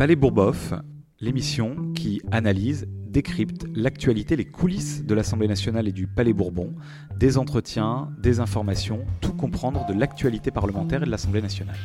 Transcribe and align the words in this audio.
Palais 0.00 0.16
Bourboff, 0.16 0.72
l'émission 1.20 1.92
qui 1.92 2.22
analyse, 2.30 2.86
décrypte 2.88 3.66
l'actualité, 3.74 4.34
les 4.34 4.46
coulisses 4.46 5.04
de 5.04 5.12
l'Assemblée 5.12 5.46
nationale 5.46 5.88
et 5.88 5.92
du 5.92 6.06
Palais 6.06 6.32
Bourbon, 6.32 6.74
des 7.18 7.36
entretiens, 7.36 8.10
des 8.18 8.40
informations, 8.40 9.04
tout 9.20 9.34
comprendre 9.34 9.84
de 9.84 9.92
l'actualité 9.92 10.50
parlementaire 10.50 11.02
et 11.02 11.04
de 11.04 11.10
l'Assemblée 11.10 11.42
nationale. 11.42 11.76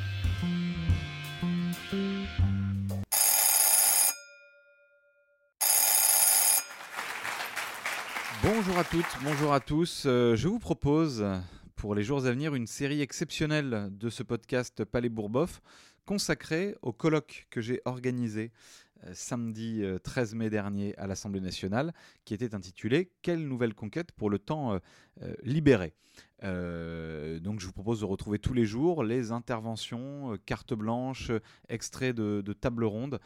Bonjour 8.42 8.78
à 8.78 8.86
toutes, 8.86 9.18
bonjour 9.26 9.54
à 9.54 9.60
tous. 9.60 10.04
Euh, 10.06 10.38
je 10.38 10.48
vous 10.48 10.60
propose 10.60 11.26
pour 11.76 11.94
les 11.94 12.04
jours 12.04 12.26
à 12.26 12.32
venir 12.32 12.56
une 12.56 12.66
série 12.66 13.02
exceptionnelle 13.02 13.90
de 13.92 14.10
ce 14.10 14.24
podcast 14.24 14.86
Palais 14.86 15.10
Bourboff 15.10 15.62
consacré 16.06 16.76
au 16.82 16.94
colloque 16.94 17.48
que 17.50 17.62
j'ai 17.62 17.82
organisé 17.86 18.52
euh, 19.04 19.12
samedi 19.14 19.84
13 20.04 20.34
euh, 20.34 20.38
mai 20.38 20.50
dernier 20.50 20.96
à 20.98 21.08
l'Assemblée 21.08 21.42
nationale, 21.42 21.94
qui 22.24 22.34
était 22.34 22.56
intitulé 22.56 23.12
Quelle 23.22 23.46
nouvelle 23.48 23.74
conquête 23.74 24.12
pour 24.12 24.30
le 24.30 24.40
temps 24.40 24.74
euh, 24.74 25.34
libéré 25.44 25.94
donc 26.42 27.60
je 27.60 27.66
vous 27.66 27.74
propose 27.74 28.02
de 28.02 28.06
retrouver 28.06 28.40
tous 28.40 28.54
les 28.54 28.66
jours 28.66 29.04
les 29.04 29.32
interventions, 29.32 30.38
cartes 30.46 30.74
blanches, 30.74 31.32
extraits 31.70 32.16
de, 32.16 32.42
de 32.46 32.54
tables 32.54 32.84
rondes 32.84 33.20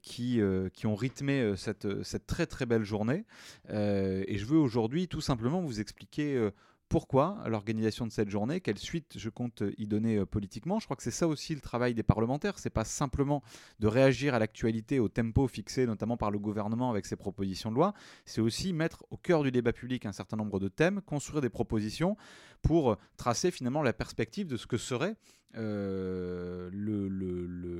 qui, 0.00 0.40
qui 0.72 0.86
ont 0.86 0.94
rythmé 0.94 1.54
cette, 1.56 2.04
cette 2.04 2.26
très 2.26 2.46
très 2.46 2.64
belle 2.64 2.84
journée. 2.84 3.24
et 3.68 4.36
je 4.38 4.44
veux 4.44 4.58
aujourd'hui 4.58 5.08
tout 5.08 5.20
simplement 5.20 5.60
vous 5.60 5.80
expliquer 5.80 6.50
pourquoi 6.92 7.38
l'organisation 7.46 8.06
de 8.06 8.12
cette 8.12 8.28
journée, 8.28 8.60
quelle 8.60 8.76
suite 8.76 9.14
je 9.16 9.30
compte 9.30 9.62
y 9.78 9.86
donner 9.86 10.18
euh, 10.18 10.26
politiquement. 10.26 10.78
Je 10.78 10.84
crois 10.84 10.94
que 10.94 11.02
c'est 11.02 11.10
ça 11.10 11.26
aussi 11.26 11.54
le 11.54 11.62
travail 11.62 11.94
des 11.94 12.02
parlementaires, 12.02 12.58
c'est 12.58 12.68
pas 12.68 12.84
simplement 12.84 13.42
de 13.80 13.86
réagir 13.86 14.34
à 14.34 14.38
l'actualité 14.38 15.00
au 15.00 15.08
tempo 15.08 15.48
fixé 15.48 15.86
notamment 15.86 16.18
par 16.18 16.30
le 16.30 16.38
gouvernement 16.38 16.90
avec 16.90 17.06
ses 17.06 17.16
propositions 17.16 17.70
de 17.70 17.76
loi, 17.76 17.94
c'est 18.26 18.42
aussi 18.42 18.74
mettre 18.74 19.06
au 19.10 19.16
cœur 19.16 19.42
du 19.42 19.50
débat 19.50 19.72
public 19.72 20.04
un 20.04 20.12
certain 20.12 20.36
nombre 20.36 20.60
de 20.60 20.68
thèmes, 20.68 21.00
construire 21.00 21.40
des 21.40 21.48
propositions 21.48 22.18
pour 22.60 22.98
tracer 23.16 23.50
finalement 23.50 23.82
la 23.82 23.94
perspective 23.94 24.46
de 24.46 24.58
ce 24.58 24.66
que 24.66 24.76
serait 24.76 25.16
euh, 25.56 26.31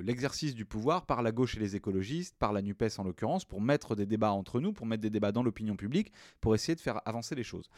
l'exercice 0.03 0.55
du 0.55 0.65
pouvoir 0.65 1.07
par 1.07 1.23
la 1.23 1.33
gauche 1.33 1.57
et 1.57 1.61
les 1.61 1.77
écologistes, 1.77 2.37
par 2.39 2.53
la 2.53 2.63
NUPES 2.63 2.99
en 2.99 3.05
l'occurrence, 3.05 3.45
pour 3.45 3.61
mettre 3.61 3.95
des 3.95 4.07
débats 4.07 4.33
entre 4.33 4.61
nous, 4.61 4.73
pour 4.73 4.87
mettre 4.87 5.03
des 5.03 5.11
débats 5.11 5.33
dans 5.33 5.43
l'opinion 5.43 5.77
publique, 5.77 6.13
pour 6.41 6.55
essayer 6.55 6.75
de 6.75 6.81
faire 6.81 7.01
avancer 7.07 7.35
les 7.35 7.45
choses. 7.45 7.71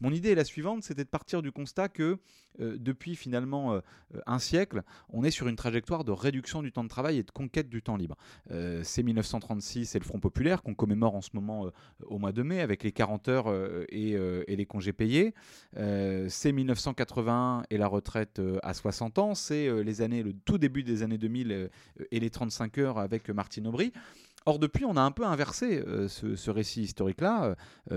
Mon 0.00 0.12
idée 0.12 0.30
est 0.30 0.34
la 0.34 0.44
suivante, 0.44 0.82
c'était 0.82 1.04
de 1.04 1.08
partir 1.08 1.42
du 1.42 1.52
constat 1.52 1.88
que 1.88 2.18
euh, 2.60 2.76
depuis 2.78 3.16
finalement 3.16 3.74
euh, 3.74 3.80
un 4.26 4.38
siècle, 4.38 4.82
on 5.08 5.24
est 5.24 5.30
sur 5.30 5.48
une 5.48 5.56
trajectoire 5.56 6.04
de 6.04 6.12
réduction 6.12 6.62
du 6.62 6.72
temps 6.72 6.84
de 6.84 6.88
travail 6.88 7.18
et 7.18 7.22
de 7.22 7.30
conquête 7.30 7.68
du 7.68 7.82
temps 7.82 7.96
libre. 7.96 8.16
c'est 8.82 9.02
1936 9.02 9.94
et 9.94 9.98
le 9.98 10.04
Front 10.04 10.20
populaire 10.20 10.62
qu'on 10.62 10.74
commémore 10.74 11.14
en 11.14 11.20
ce 11.20 11.30
moment 11.34 11.70
au 12.02 12.18
mois 12.18 12.32
de 12.32 12.42
mai 12.42 12.60
avec 12.60 12.82
les 12.82 12.92
40 12.92 13.28
heures 13.28 13.52
et, 13.88 14.10
et, 14.12 14.56
les 14.56 14.66
congés 14.66 14.92
payés. 14.92 15.34
c'est 15.74 16.52
1981 16.52 17.64
et 17.70 17.78
la 17.78 17.86
retraite 17.86 18.40
à 18.62 18.74
60 18.74 19.18
ans 19.18 19.34
c'est 19.34 19.68
euh, 19.68 19.82
les 19.82 20.02
années, 20.02 20.22
le 20.22 20.32
tout 20.32 20.58
début 20.58 20.82
des 20.82 21.02
années 21.02 21.18
2000 21.18 21.52
euh, 21.52 21.68
et 22.10 22.20
les 22.20 22.30
35 22.30 22.78
heures 22.78 22.98
avec 22.98 23.28
Martine 23.30 23.66
Aubry. 23.66 23.92
Or, 24.44 24.58
depuis, 24.58 24.84
on 24.84 24.96
a 24.96 25.00
un 25.00 25.12
peu 25.12 25.24
inversé 25.24 25.84
euh, 25.86 26.08
ce, 26.08 26.50
récit 26.50 26.82
historique-là, 26.82 27.54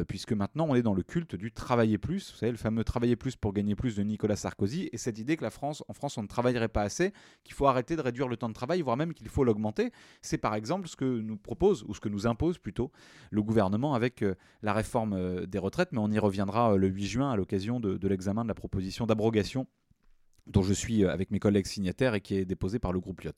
puisque 0.07 0.33
maintenant, 0.33 0.67
on 0.69 0.75
est 0.75 0.83
dans 0.83 0.93
le 0.93 1.01
culte 1.01 1.35
du 1.35 1.51
travailler 1.51 1.97
plus. 1.97 2.31
Vous 2.31 2.37
savez, 2.37 2.51
le 2.51 2.57
fameux 2.57 2.83
travailler 2.83 3.15
plus 3.15 3.35
pour 3.35 3.51
gagner 3.51 3.75
plus 3.75 3.95
de 3.95 4.03
Nicolas 4.03 4.35
Sarkozy, 4.35 4.89
et 4.91 4.97
cette 4.97 5.17
idée 5.17 5.37
que 5.37 5.43
la 5.43 5.49
France, 5.49 5.83
en 5.87 5.93
France, 5.93 6.17
on 6.19 6.21
ne 6.21 6.27
travaillerait 6.27 6.67
pas 6.67 6.83
assez, 6.83 7.13
qu'il 7.43 7.55
faut 7.55 7.65
arrêter 7.65 7.95
de 7.95 8.01
réduire 8.01 8.27
le 8.27 8.37
temps 8.37 8.49
de 8.49 8.53
travail, 8.53 8.81
voire 8.81 8.95
même 8.95 9.13
qu'il 9.13 9.27
faut 9.27 9.43
l'augmenter. 9.43 9.91
C'est 10.21 10.37
par 10.37 10.53
exemple 10.53 10.87
ce 10.87 10.95
que 10.95 11.05
nous 11.05 11.37
propose, 11.37 11.83
ou 11.87 11.95
ce 11.95 11.99
que 11.99 12.09
nous 12.09 12.27
impose 12.27 12.59
plutôt, 12.59 12.91
le 13.31 13.41
gouvernement 13.41 13.95
avec 13.95 14.23
la 14.61 14.73
réforme 14.73 15.47
des 15.47 15.57
retraites, 15.57 15.91
mais 15.93 15.99
on 15.99 16.11
y 16.11 16.19
reviendra 16.19 16.77
le 16.77 16.87
8 16.87 17.05
juin 17.05 17.31
à 17.31 17.35
l'occasion 17.35 17.79
de 17.79 18.07
l'examen 18.07 18.43
de 18.43 18.49
la 18.49 18.55
proposition 18.55 19.07
d'abrogation 19.07 19.67
dont 20.47 20.63
je 20.63 20.73
suis 20.73 21.03
euh, 21.03 21.11
avec 21.11 21.31
mes 21.31 21.39
collègues 21.39 21.65
signataires 21.65 22.13
et 22.13 22.21
qui 22.21 22.35
est 22.35 22.45
déposé 22.45 22.79
par 22.79 22.93
le 22.93 22.99
groupe 22.99 23.21
Lyot. 23.21 23.31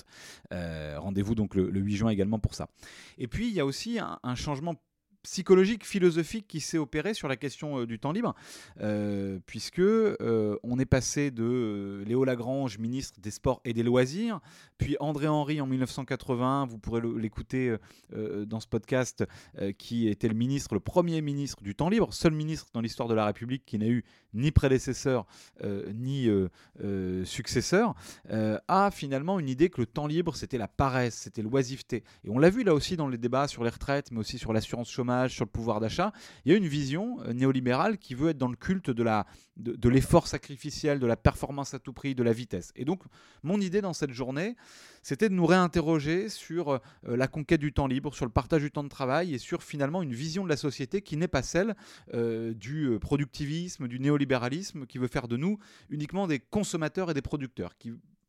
Euh, 0.53 0.99
rendez-vous 0.99 1.35
donc 1.35 1.55
le, 1.55 1.69
8 1.69 1.95
juin 1.95 2.09
également 2.09 2.39
pour 2.39 2.55
ça. 2.55 2.69
Et 3.17 3.27
puis 3.27 3.47
il 3.47 3.53
y 3.53 3.59
a 3.59 3.65
aussi 3.65 3.99
un, 3.99 4.19
un 4.23 4.35
changement 4.35 4.75
psychologique, 5.23 5.85
philosophique 5.85 6.47
qui 6.47 6.61
s'est 6.61 6.77
opéré 6.77 7.13
sur 7.13 7.27
la 7.27 7.35
question 7.35 7.79
euh, 7.79 7.85
du 7.85 7.99
temps 7.99 8.11
libre, 8.11 8.33
euh, 8.81 9.39
puisque 9.45 9.79
euh, 9.79 10.57
on 10.63 10.79
est 10.79 10.85
passé 10.85 11.31
de 11.31 12.03
Léo 12.05 12.23
Lagrange, 12.23 12.77
ministre 12.77 13.19
des 13.19 13.31
Sports 13.31 13.61
et 13.65 13.73
des 13.73 13.83
Loisirs, 13.83 14.39
puis 14.77 14.95
André 14.99 15.27
Henry 15.27 15.59
en 15.59 15.67
1980, 15.67 16.67
vous 16.69 16.77
pourrez 16.77 17.01
l'écouter 17.17 17.75
dans 18.13 18.59
ce 18.59 18.67
podcast, 18.67 19.25
qui 19.77 20.07
était 20.07 20.27
le 20.27 20.35
ministre, 20.35 20.75
le 20.75 20.79
premier 20.79 21.21
ministre 21.21 21.63
du 21.63 21.73
temps 21.73 21.89
libre, 21.89 22.13
seul 22.13 22.33
ministre 22.33 22.67
dans 22.73 22.81
l'histoire 22.81 23.09
de 23.09 23.15
la 23.15 23.25
République 23.25 23.65
qui 23.65 23.79
n'a 23.79 23.87
eu 23.87 24.05
ni 24.33 24.51
prédécesseur 24.51 25.25
ni 25.95 26.29
successeur, 27.23 27.95
a 28.29 28.91
finalement 28.91 29.39
une 29.39 29.49
idée 29.49 29.69
que 29.69 29.81
le 29.81 29.87
temps 29.87 30.07
libre 30.07 30.35
c'était 30.35 30.59
la 30.59 30.67
paresse, 30.67 31.15
c'était 31.15 31.41
l'oisiveté. 31.41 32.03
Et 32.23 32.29
on 32.29 32.37
l'a 32.37 32.51
vu 32.51 32.63
là 32.63 32.75
aussi 32.75 32.97
dans 32.97 33.07
les 33.07 33.17
débats 33.17 33.47
sur 33.47 33.63
les 33.63 33.71
retraites, 33.71 34.11
mais 34.11 34.19
aussi 34.19 34.37
sur 34.37 34.53
l'assurance 34.53 34.91
chômage 34.91 35.06
sur 35.29 35.45
le 35.45 35.49
pouvoir 35.49 35.79
d'achat. 35.79 36.11
Il 36.45 36.51
y 36.51 36.55
a 36.55 36.57
une 36.57 36.67
vision 36.67 37.19
euh, 37.21 37.33
néolibérale 37.33 37.97
qui 37.97 38.13
veut 38.13 38.29
être 38.29 38.37
dans 38.37 38.49
le 38.49 38.55
culte 38.55 38.89
de 38.89 39.89
l'effort 39.89 40.27
sacrificiel, 40.27 40.99
de 40.99 41.07
la 41.07 41.15
performance 41.15 41.73
à 41.73 41.79
tout 41.79 41.93
prix, 41.93 42.15
de 42.15 42.23
la 42.23 42.33
vitesse. 42.33 42.71
Et 42.75 42.85
donc, 42.85 43.03
mon 43.43 43.59
idée 43.61 43.81
dans 43.81 43.93
cette 43.93 44.11
journée, 44.11 44.55
c'était 45.01 45.29
de 45.29 45.33
nous 45.33 45.45
réinterroger 45.45 46.29
sur 46.29 46.71
euh, 46.71 46.79
la 47.05 47.27
conquête 47.27 47.61
du 47.61 47.73
temps 47.73 47.87
libre, 47.87 48.13
sur 48.13 48.25
le 48.25 48.31
partage 48.31 48.61
du 48.61 48.71
temps 48.71 48.83
de 48.83 48.89
travail 48.89 49.33
et 49.33 49.37
sur 49.37 49.63
finalement 49.63 50.03
une 50.03 50.13
vision 50.13 50.43
de 50.43 50.49
la 50.49 50.57
société 50.57 51.01
qui 51.01 51.17
n'est 51.17 51.27
pas 51.27 51.43
celle 51.43 51.75
euh, 52.13 52.53
du 52.53 52.97
productivisme, 52.99 53.87
du 53.87 53.99
néolibéralisme, 53.99 54.85
qui 54.85 54.97
veut 54.97 55.07
faire 55.07 55.27
de 55.27 55.37
nous 55.37 55.57
uniquement 55.89 56.27
des 56.27 56.39
consommateurs 56.39 57.11
et 57.11 57.13
des 57.13 57.21
producteurs, 57.21 57.75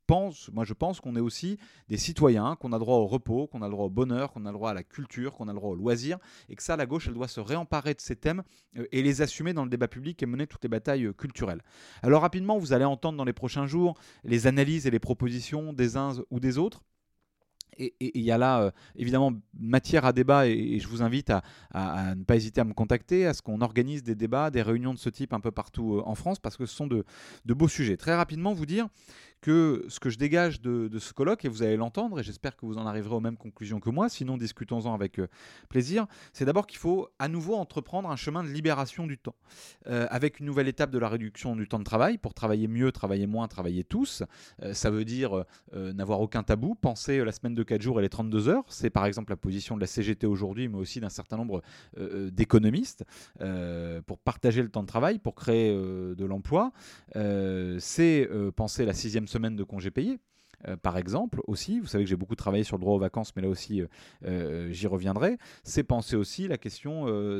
moi 0.09 0.65
je 0.65 0.73
pense 0.73 0.99
qu'on 0.99 1.15
est 1.15 1.21
aussi 1.21 1.57
des 1.87 1.97
citoyens, 1.97 2.55
qu'on 2.55 2.73
a 2.73 2.79
droit 2.79 2.95
au 2.95 3.07
repos, 3.07 3.47
qu'on 3.47 3.61
a 3.61 3.67
le 3.67 3.71
droit 3.71 3.85
au 3.85 3.89
bonheur, 3.89 4.31
qu'on 4.31 4.45
a 4.45 4.49
le 4.49 4.53
droit 4.53 4.71
à 4.71 4.73
la 4.73 4.83
culture, 4.83 5.33
qu'on 5.33 5.47
a 5.47 5.53
le 5.53 5.59
droit 5.59 5.71
au 5.71 5.75
loisir, 5.75 6.17
et 6.49 6.55
que 6.55 6.63
ça, 6.63 6.75
la 6.75 6.85
gauche, 6.85 7.07
elle 7.07 7.13
doit 7.13 7.27
se 7.27 7.39
réemparer 7.39 7.93
de 7.93 8.01
ces 8.01 8.15
thèmes 8.15 8.43
euh, 8.77 8.85
et 8.91 9.01
les 9.01 9.21
assumer 9.21 9.53
dans 9.53 9.63
le 9.63 9.69
débat 9.69 9.87
public 9.87 10.21
et 10.21 10.25
mener 10.25 10.47
toutes 10.47 10.63
les 10.63 10.69
batailles 10.69 11.05
euh, 11.05 11.13
culturelles. 11.13 11.61
Alors 12.01 12.21
rapidement, 12.21 12.57
vous 12.57 12.73
allez 12.73 12.85
entendre 12.85 13.17
dans 13.17 13.25
les 13.25 13.33
prochains 13.33 13.67
jours 13.67 13.97
les 14.23 14.47
analyses 14.47 14.87
et 14.87 14.91
les 14.91 14.99
propositions 14.99 15.73
des 15.73 15.97
uns 15.97 16.13
ou 16.29 16.39
des 16.39 16.57
autres 16.57 16.83
et 17.79 17.95
il 17.99 18.23
y 18.23 18.31
a 18.31 18.37
là 18.37 18.61
euh, 18.61 18.71
évidemment 18.95 19.31
matière 19.57 20.05
à 20.05 20.13
débat 20.13 20.47
et, 20.47 20.79
je 20.79 20.87
vous 20.87 21.01
invite 21.01 21.31
à, 21.71 22.15
ne 22.15 22.23
pas 22.23 22.35
hésiter 22.35 22.61
à 22.61 22.65
me 22.65 22.73
contacter, 22.73 23.25
à 23.25 23.33
ce 23.33 23.41
qu'on 23.41 23.61
organise 23.61 24.03
des 24.03 24.15
débats, 24.15 24.51
des 24.51 24.61
réunions 24.61 24.93
de 24.93 24.99
ce 24.99 25.09
type 25.09 25.33
un 25.33 25.39
peu 25.39 25.51
partout 25.51 26.01
en 26.05 26.15
France 26.15 26.39
parce 26.39 26.57
que 26.57 26.65
ce 26.65 26.75
sont 26.75 26.87
de, 26.87 27.05
de 27.45 27.53
beaux 27.53 27.67
sujets. 27.67 27.97
Très 27.97 28.15
rapidement, 28.15 28.53
vous 28.53 28.65
dire 28.65 28.87
que 29.41 29.85
ce 29.87 29.99
que 29.99 30.09
je 30.09 30.17
dégage 30.17 30.61
de, 30.61 30.89
ce 30.99 31.13
colloque, 31.13 31.45
et 31.45 31.47
vous 31.47 31.63
allez 31.63 31.77
l'entendre, 31.77 32.19
et 32.19 32.23
j'espère 32.23 32.57
que 32.57 32.65
vous 32.65 32.77
en 32.77 32.85
arriverez 32.85 33.15
aux 33.15 33.21
mêmes 33.21 33.37
conclusions 33.37 33.79
que 33.79 33.89
moi, 33.89 34.09
sinon 34.09 34.37
discutons-en 34.37 34.93
avec 34.93 35.19
euh, 35.19 35.27
plaisir, 35.69 36.07
c'est 36.33 36.45
d'abord 36.45 36.67
qu'il 36.67 36.79
faut 36.79 37.09
à 37.19 37.27
nouveau 37.27 37.55
entreprendre 37.55 38.09
un 38.09 38.15
chemin 38.15 38.43
de 38.43 38.49
libération 38.49 39.07
du 39.07 39.17
temps, 39.17 39.35
euh, 39.87 40.07
avec 40.09 40.39
une 40.39 40.45
nouvelle 40.45 40.67
étape 40.67 40.91
de 40.91 40.99
la 40.99 41.07
réduction 41.07 41.55
du 41.55 41.67
temps 41.67 41.79
de 41.79 41.83
travail, 41.83 42.17
pour 42.17 42.33
travailler 42.33 42.67
mieux, 42.67 42.91
travailler 42.91 43.27
moins, 43.27 43.47
travailler 43.47 43.83
tous. 43.83 44.23
Euh, 44.61 44.73
ça 44.73 44.89
veut 44.89 45.05
dire 45.05 45.45
n'avoir 45.73 46.19
aucun 46.21 46.43
tabou, 46.43 46.75
penser 46.75 47.23
la 47.23 47.31
semaine 47.31 47.53
de 47.53 47.63
4 47.63 47.81
jours 47.81 47.99
et 47.99 48.03
les 48.03 48.09
32 48.09 48.49
heures, 48.49 48.65
c'est 48.67 48.89
par 48.89 49.05
exemple 49.05 49.31
la 49.31 49.37
position 49.37 49.75
de 49.75 49.81
la 49.81 49.87
CGT 49.87 50.25
aujourd'hui, 50.27 50.67
mais 50.67 50.77
aussi 50.77 50.99
d'un 50.99 51.09
certain 51.09 51.37
nombre 51.37 51.61
d'économistes, 52.31 53.05
pour 54.05 54.19
partager 54.19 54.61
le 54.61 54.69
temps 54.69 54.81
de 54.81 54.87
travail, 54.87 55.19
pour 55.19 55.35
créer 55.35 55.73
de 55.73 56.25
l'emploi. 56.25 56.71
c'est 57.13 58.29
penser 58.55 58.85
la 58.85 58.93
sixième 58.93 59.27
semaine 59.29 59.55
de 59.55 59.63
congés 59.63 59.91
payés. 59.91 60.19
Euh, 60.67 60.75
par 60.75 60.97
exemple, 60.97 61.41
aussi, 61.47 61.79
vous 61.79 61.87
savez 61.87 62.03
que 62.03 62.09
j'ai 62.09 62.15
beaucoup 62.15 62.35
travaillé 62.35 62.63
sur 62.63 62.77
le 62.77 62.81
droit 62.81 62.95
aux 62.95 62.99
vacances, 62.99 63.35
mais 63.35 63.41
là 63.41 63.49
aussi, 63.49 63.81
euh, 63.81 63.87
euh, 64.25 64.71
j'y 64.71 64.87
reviendrai, 64.87 65.37
c'est 65.63 65.83
penser 65.83 66.15
aussi 66.15 66.47
la 66.47 66.57
question 66.57 66.79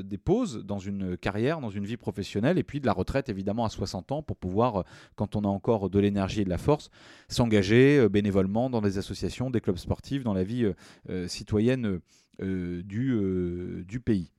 des 0.01 0.17
pauses 0.17 0.63
dans 0.65 0.79
une 0.79 1.17
carrière, 1.17 1.59
dans 1.59 1.69
une 1.69 1.85
vie 1.85 1.97
professionnelle, 1.97 2.57
et 2.57 2.63
puis 2.63 2.79
de 2.79 2.85
la 2.85 2.93
retraite, 2.93 3.29
évidemment, 3.29 3.65
à 3.65 3.69
60 3.69 4.11
ans, 4.11 4.23
pour 4.23 4.37
pouvoir, 4.37 4.85
quand 5.15 5.35
on 5.35 5.41
a 5.41 5.47
encore 5.47 5.89
de 5.89 5.99
l'énergie 5.99 6.41
et 6.41 6.45
de 6.45 6.49
la 6.49 6.57
force, 6.57 6.89
s'engager 7.27 8.07
bénévolement 8.09 8.69
dans 8.69 8.81
des 8.81 8.97
associations, 8.97 9.49
des 9.49 9.61
clubs 9.61 9.77
sportifs, 9.77 10.23
dans 10.23 10.33
la 10.33 10.43
vie 10.43 10.71
citoyenne 11.27 11.99
du, 12.39 13.83
du 13.85 13.99
pays. 13.99 14.31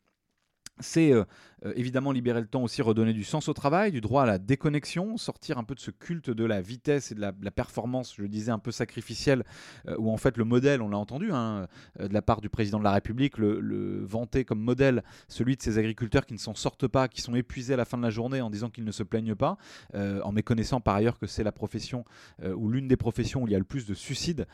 C'est 0.81 1.13
euh, 1.13 1.25
euh, 1.65 1.73
évidemment 1.77 2.13
libérer 2.13 2.41
le 2.41 2.47
temps 2.47 2.63
aussi, 2.63 2.83
redonner 2.83 3.13
du 3.13 3.25
sens 3.25 3.49
au 3.49 3.53
travail, 3.53 3.93
du 3.93 4.01
droit 4.01 4.23
à 4.23 4.27
la 4.27 4.39
déconnexion, 4.39 5.17
sortir 5.17 5.59
un 5.59 5.65
peu 5.65 5.75
de 5.75 5.81
ce 5.81 5.91
culte 5.91 6.31
de 6.31 6.45
la 6.45 6.61
vitesse 6.61 7.13
et 7.13 7.15
de 7.15 7.21
la, 7.21 7.33
performance, 7.51 8.15
je 8.17 8.25
disais, 8.25 8.51
un 8.51 8.59
peu 8.59 8.71
sacrificielle, 8.71 9.45
euh, 9.89 9.97
où 9.99 10.11
en 10.11 10.17
fait 10.17 10.37
le 10.37 10.45
modèle, 10.45 10.83
on 10.83 10.89
l'a 10.89 10.99
entendu, 10.99 11.33
hein, 11.33 11.67
de 11.99 12.13
la 12.13 12.23
part 12.23 12.41
du 12.41 12.49
président 12.49 12.79
de 12.79 12.85
la 12.85 12.93
République, 12.93 13.39
le, 13.39 13.61
le 13.61 14.05
vanter 14.05 14.45
comme 14.45 14.61
modèle 14.61 15.03
celui 15.29 15.57
de 15.57 15.63
ces 15.63 15.79
agriculteurs 15.79 16.27
qui 16.27 16.33
ne 16.33 16.39
s'en 16.39 16.55
sortent 16.55 16.89
pas, 16.89 17.09
qui 17.09 17.21
sont 17.21 17.35
épuisés 17.35 17.75
à 17.75 17.77
la 17.77 17.85
fin 17.85 17.99
de 17.99 18.03
la 18.03 18.11
journée 18.11 18.41
en 18.41 18.51
disant 18.51 18.71
qu'ils 18.71 18.85
ne 18.85 18.93
se 18.93 19.03
plaignent 19.03 19.35
pas, 19.35 19.59
en 19.95 20.33
méconnaissant 20.33 20.81
par 20.81 20.95
ailleurs 20.95 21.19
que 21.19 21.27
c'est 21.27 21.45
la 21.45 21.53
profession 21.53 22.05
ou 22.43 22.69
l'une 22.69 22.89
des 22.89 22.97
professions 22.97 23.43
où 23.43 23.47
il 23.47 23.53
y 23.53 23.55
a 23.55 23.59
le 23.59 23.65
plus 23.65 23.87
de 23.87 23.95
suicides 23.95 24.47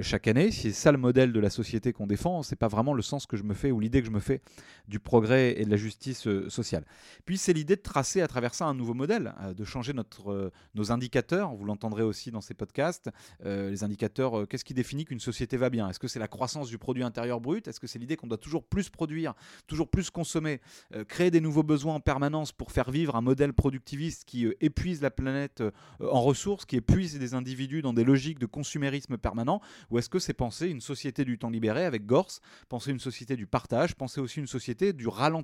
chaque 0.00 0.26
année. 0.26 0.50
Si 0.50 0.62
c'est 0.62 0.72
ça 0.72 0.92
le 0.92 0.98
modèle 0.98 1.32
de 1.32 1.40
la 1.40 1.50
société 1.50 1.92
qu'on 1.92 2.06
défend, 2.06 2.42
c'est 2.42 2.56
pas 2.56 2.68
vraiment 2.68 2.94
le 2.94 3.02
sens 3.02 3.26
que 3.26 3.36
je 3.36 3.44
me 3.44 3.54
fais 3.54 3.70
ou 3.70 3.80
l'idée 3.80 4.00
que 4.00 4.06
je 4.06 4.12
me 4.12 4.20
fais 4.20 4.40
du 4.88 4.98
progrès 4.98 5.51
et 5.60 5.64
de 5.64 5.70
la 5.70 5.76
justice 5.76 6.26
euh, 6.26 6.48
sociale. 6.48 6.84
Puis 7.24 7.38
c'est 7.38 7.52
l'idée 7.52 7.76
de 7.76 7.82
tracer 7.82 8.20
à 8.20 8.28
travers 8.28 8.54
ça 8.54 8.66
un 8.66 8.74
nouveau 8.74 8.94
modèle, 8.94 9.34
euh, 9.40 9.54
de 9.54 9.64
changer 9.64 9.92
notre, 9.92 10.30
euh, 10.32 10.52
nos 10.74 10.92
indicateurs, 10.92 11.54
vous 11.54 11.64
l'entendrez 11.64 12.02
aussi 12.02 12.30
dans 12.30 12.40
ces 12.40 12.54
podcasts, 12.54 13.10
les 13.44 13.84
indicateurs, 13.84 14.46
qu'est-ce 14.48 14.64
qui 14.64 14.74
définit 14.74 15.04
qu'une 15.04 15.20
société 15.20 15.56
va 15.56 15.70
bien? 15.70 15.88
Est-ce 15.88 15.98
que 15.98 16.08
c'est 16.08 16.18
la 16.18 16.28
croissance 16.28 16.68
du 16.68 16.78
produit 16.78 17.02
intérieur 17.02 17.40
brut? 17.40 17.66
Est-ce 17.66 17.80
que 17.80 17.86
c'est 17.86 17.98
l'idée 17.98 18.16
qu'on 18.16 18.26
doit 18.26 18.38
toujours 18.38 18.64
plus 18.64 18.88
produire, 18.88 19.34
toujours 19.66 19.88
plus 19.88 20.10
consommer, 20.10 20.60
créer 21.08 21.30
des 21.30 21.40
nouveaux 21.40 21.62
besoins 21.62 21.94
en 21.94 22.00
permanence 22.00 22.52
pour 22.52 22.72
faire 22.72 22.90
vivre 22.90 23.16
un 23.16 23.20
modèle 23.20 23.52
productiviste 23.52 24.24
qui 24.24 24.46
épuise 24.60 25.02
la 25.02 25.10
planète 25.10 25.62
en 26.00 26.20
ressources, 26.20 26.64
qui 26.64 26.76
épuise 26.76 27.18
des 27.18 27.34
individus 27.34 27.82
dans 27.82 27.92
des 27.92 28.04
logiques 28.04 28.38
de 28.38 28.46
consumérisme 28.46 29.18
permanent? 29.18 29.60
Ou 29.90 29.98
est-ce 29.98 30.08
que 30.08 30.18
c'est 30.18 30.34
penser 30.34 30.68
une 30.68 30.80
société 30.80 31.24
du 31.24 31.38
temps 31.38 31.50
libéré 31.50 31.84
avec 31.84 32.06
Gors, 32.06 32.30
penser 32.68 32.90
une 32.90 33.00
société 33.00 33.36
du 33.36 33.46
partage, 33.46 33.94
penser 33.94 34.20
aussi 34.20 34.40
une 34.40 34.46
société 34.46 34.92
du 34.92 35.08
ralentissement 35.08 35.41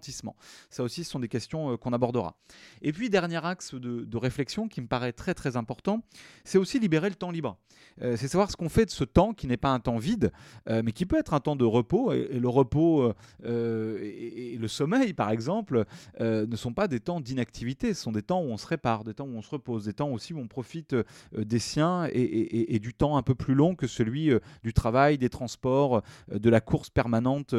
Ça 0.70 0.82
aussi, 0.82 1.04
ce 1.04 1.10
sont 1.10 1.20
des 1.20 1.28
questions 1.28 1.72
euh, 1.72 1.76
qu'on 1.76 1.92
abordera. 1.92 2.36
Et 2.82 2.92
puis, 2.92 3.10
dernier 3.10 3.44
axe 3.44 3.74
de, 3.74 4.16
réflexion 4.16 4.68
qui 4.68 4.80
me 4.80 4.86
paraît 4.86 5.12
très 5.12 5.32
très 5.32 5.56
important, 5.56 6.02
c'est 6.44 6.58
aussi 6.58 6.80
libérer 6.80 7.08
le 7.08 7.14
temps 7.14 7.30
libre. 7.30 7.56
Euh, 8.02 8.16
c'est 8.16 8.26
savoir 8.26 8.50
ce 8.50 8.56
qu'on 8.56 8.68
fait 8.68 8.84
de 8.84 8.90
ce 8.90 9.04
temps 9.04 9.32
qui 9.32 9.46
n'est 9.46 9.56
pas 9.56 9.70
un 9.70 9.78
temps 9.78 9.98
vide, 9.98 10.32
euh, 10.68 10.82
mais 10.84 10.90
qui 10.90 11.06
peut 11.06 11.18
être 11.18 11.34
un 11.34 11.40
temps 11.40 11.54
de 11.54 11.64
repos. 11.64 12.12
Et, 12.12 12.38
le 12.38 12.48
repos 12.48 13.12
et, 13.44 14.56
le 14.58 14.68
sommeil, 14.68 15.12
par 15.12 15.30
exemple, 15.30 15.84
ne 16.20 16.56
sont 16.56 16.72
pas 16.72 16.88
des 16.88 17.00
temps 17.00 17.20
d'inactivité, 17.20 17.94
ce 17.94 18.02
sont 18.02 18.12
des 18.12 18.22
temps 18.22 18.40
où 18.40 18.46
on 18.46 18.56
se 18.56 18.66
répare, 18.66 19.04
des 19.04 19.14
temps 19.14 19.26
où 19.26 19.36
on 19.36 19.42
se 19.42 19.50
repose, 19.50 19.84
des 19.84 19.92
temps 19.92 20.10
aussi 20.10 20.34
où 20.34 20.38
on 20.38 20.48
profite 20.48 20.96
des 21.36 21.58
siens 21.58 22.08
et, 22.12 22.78
du 22.78 22.94
temps 22.94 23.16
un 23.16 23.22
peu 23.22 23.34
plus 23.34 23.54
long 23.54 23.74
que 23.74 23.86
celui 23.86 24.30
du 24.62 24.72
travail, 24.72 25.18
des 25.18 25.30
transports, 25.30 26.02
de 26.32 26.50
la 26.50 26.60
course 26.60 26.90
permanente 26.90 27.54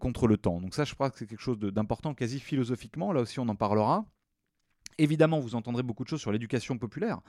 contre 0.00 0.26
le 0.26 0.36
temps. 0.36 0.60
Donc 0.60 0.74
ça, 0.74 0.84
je 0.84 0.94
crois 0.94 1.10
que 1.10 1.18
c'est 1.18 1.26
quelque 1.26 1.40
chose 1.40 1.57
d'important 1.58 2.14
quasi 2.14 2.40
philosophiquement, 2.40 3.12
là 3.12 3.20
aussi 3.20 3.40
on 3.40 3.48
en 3.48 3.56
parlera. 3.56 4.06
Évidemment, 5.00 5.38
vous 5.38 5.54
entendrez 5.54 5.84
beaucoup 5.84 6.02
de 6.02 6.08
choses 6.08 6.20
sur 6.20 6.32
l'éducation 6.32 6.76
populaire, 6.76 7.20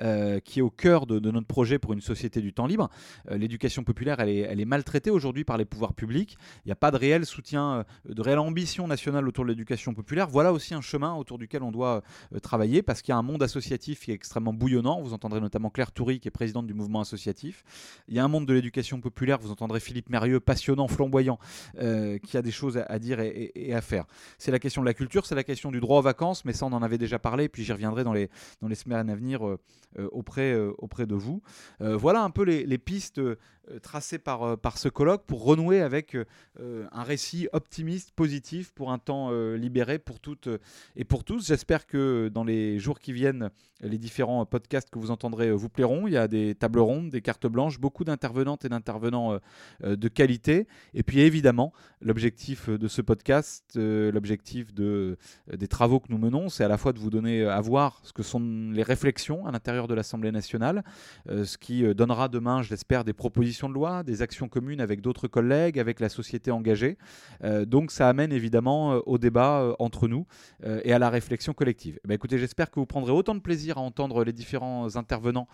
euh, 0.00 0.40
qui 0.40 0.60
est 0.60 0.62
au 0.62 0.70
cœur 0.70 1.06
de, 1.06 1.18
notre 1.20 1.46
projet 1.46 1.78
pour 1.78 1.92
une 1.92 2.00
société 2.00 2.40
du 2.40 2.54
temps 2.54 2.66
libre. 2.66 2.88
Euh, 3.30 3.36
l'éducation 3.36 3.84
populaire, 3.84 4.18
elle 4.20 4.60
est, 4.60 4.64
maltraitée 4.64 5.10
aujourd'hui 5.10 5.44
par 5.44 5.58
les 5.58 5.66
pouvoirs 5.66 5.92
publics. 5.92 6.38
Il 6.64 6.68
n'y 6.68 6.72
a 6.72 6.76
pas 6.76 6.90
de 6.90 6.96
réel 6.96 7.26
soutien, 7.26 7.84
euh, 8.08 8.14
de 8.14 8.22
réelle 8.22 8.38
ambition 8.38 8.88
nationale 8.88 9.28
autour 9.28 9.44
de 9.44 9.50
l'éducation 9.50 9.92
populaire. 9.92 10.26
Voilà 10.28 10.54
aussi 10.54 10.72
un 10.72 10.80
chemin 10.80 11.14
autour 11.14 11.36
duquel 11.36 11.62
on 11.62 11.70
doit 11.70 12.02
travailler, 12.42 12.82
parce 12.82 13.02
qu'il 13.02 13.12
y 13.12 13.14
a 13.14 13.18
un 13.18 13.22
monde 13.22 13.42
associatif 13.42 14.00
qui 14.00 14.10
est 14.10 14.14
extrêmement 14.14 14.54
bouillonnant. 14.54 15.02
Vous 15.02 15.12
entendrez 15.12 15.40
notamment 15.40 15.68
Claire 15.68 15.92
Toury, 15.92 16.20
qui 16.20 16.28
est 16.28 16.30
présidente 16.30 16.66
du 16.66 16.72
mouvement 16.72 17.00
associatif. 17.00 17.62
Il 18.08 18.14
y 18.14 18.18
a 18.18 18.24
un 18.24 18.28
monde 18.28 18.46
de 18.46 18.54
l'éducation 18.54 19.00
populaire, 19.02 19.38
vous 19.38 19.50
entendrez 19.50 19.80
Philippe 19.80 20.08
Mérieux, 20.08 20.40
passionnant, 20.40 20.88
flamboyant, 20.88 21.38
qui 21.74 22.36
a 22.36 22.42
des 22.42 22.50
choses 22.50 22.78
à, 22.78 22.98
dire 22.98 23.20
et, 23.20 23.52
et 23.54 23.74
à 23.74 23.82
faire. 23.82 24.06
C'est 24.38 24.50
la 24.50 24.58
question 24.58 24.80
de 24.80 24.86
la 24.86 24.94
culture, 24.94 25.26
c'est 25.26 25.34
la 25.34 25.44
question 25.44 25.70
du 25.70 25.80
droit 25.80 25.98
aux 25.98 26.02
vacances, 26.02 26.44
mais 26.46 26.54
ça, 26.54 26.64
on 26.64 26.72
en 26.72 26.82
avait 26.82 26.98
déjà 26.98 27.17
parler, 27.18 27.48
puis 27.48 27.64
j'y 27.64 27.72
reviendrai 27.72 28.04
dans 28.04 28.12
les, 28.12 28.28
dans 28.60 28.68
les 28.68 28.74
semaines 28.74 29.10
à 29.10 29.14
venir 29.14 29.46
euh, 29.46 29.58
euh, 29.98 30.08
auprès, 30.12 30.52
euh, 30.52 30.72
auprès 30.78 31.06
de 31.06 31.14
vous. 31.14 31.42
voilà 31.80 32.22
un 32.22 32.30
peu 32.30 32.42
les, 32.42 32.64
les 32.64 32.78
pistes 32.78 33.20
tracées 33.82 34.18
par, 34.18 34.58
par 34.58 34.78
ce 34.78 34.88
colloque 34.88 35.24
pour 35.26 35.44
renouer 35.44 35.82
avec 35.82 36.16
un 36.58 37.02
récit 37.02 37.48
optimiste, 37.52 38.12
positif 38.12 38.72
pour 38.72 38.92
un 38.92 38.98
temps 38.98 39.30
libéré 39.54 39.98
pour 39.98 40.20
toutes 40.20 40.48
et 40.96 41.04
pour 41.04 41.24
tous. 41.24 41.46
J'espère 41.46 41.86
que 41.86 42.30
dans 42.32 42.44
les 42.44 42.78
jours 42.78 42.98
qui 42.98 43.12
viennent, 43.12 43.50
les 43.82 43.98
différents 43.98 44.46
podcasts 44.46 44.88
que 44.88 44.98
vous 44.98 45.10
entendrez 45.10 45.52
vous 45.52 45.68
plairont. 45.68 46.06
Il 46.06 46.14
y 46.14 46.16
a 46.16 46.28
des 46.28 46.54
tables 46.54 46.80
rondes, 46.80 47.10
des 47.10 47.20
cartes 47.20 47.46
blanches, 47.46 47.78
beaucoup 47.78 48.04
d'intervenantes 48.04 48.64
et 48.64 48.70
d'intervenants 48.70 49.38
de 49.82 50.08
qualité. 50.08 50.66
Et 50.94 51.02
puis 51.02 51.20
évidemment, 51.20 51.72
l'objectif 52.00 52.70
de 52.70 52.88
ce 52.88 53.02
podcast, 53.02 53.72
l'objectif 53.76 54.72
de, 54.72 55.18
des 55.54 55.68
travaux 55.68 56.00
que 56.00 56.08
nous 56.10 56.18
menons, 56.18 56.48
c'est 56.48 56.64
à 56.64 56.68
la 56.68 56.78
fois 56.78 56.94
de 56.94 56.98
vous 56.98 57.07
donner 57.10 57.44
à 57.44 57.60
voir 57.60 58.00
ce 58.02 58.12
que 58.12 58.22
sont 58.22 58.70
les 58.72 58.82
réflexions 58.82 59.46
à 59.46 59.50
l'intérieur 59.50 59.88
de 59.88 59.94
l'Assemblée 59.94 60.32
nationale, 60.32 60.84
euh, 61.28 61.44
ce 61.44 61.58
qui 61.58 61.84
euh, 61.84 61.94
donnera 61.94 62.28
demain, 62.28 62.62
je 62.62 62.70
l'espère, 62.70 63.04
des 63.04 63.12
propositions 63.12 63.68
de 63.68 63.74
loi, 63.74 64.02
des 64.02 64.22
actions 64.22 64.48
communes 64.48 64.80
avec 64.80 65.00
d'autres 65.00 65.28
collègues, 65.28 65.78
avec 65.78 66.00
la 66.00 66.08
société 66.08 66.50
engagée. 66.50 66.98
Euh, 67.44 67.64
donc 67.64 67.90
ça 67.90 68.08
amène 68.08 68.32
évidemment 68.32 68.96
au 69.06 69.18
débat 69.18 69.74
entre 69.78 70.08
nous 70.08 70.26
et 70.64 70.92
à 70.92 70.98
la 70.98 71.10
réflexion 71.10 71.52
collective. 71.52 71.98
Eh 72.04 72.08
ben, 72.08 72.14
écoutez, 72.14 72.38
j'espère 72.38 72.70
que 72.70 72.80
vous 72.80 72.86
prendrez 72.86 73.12
autant 73.12 73.34
de 73.34 73.40
plaisir 73.40 73.78
à 73.78 73.80
entendre 73.80 74.24
les 74.24 74.32
différents 74.32 74.96
intervenants 74.96 75.48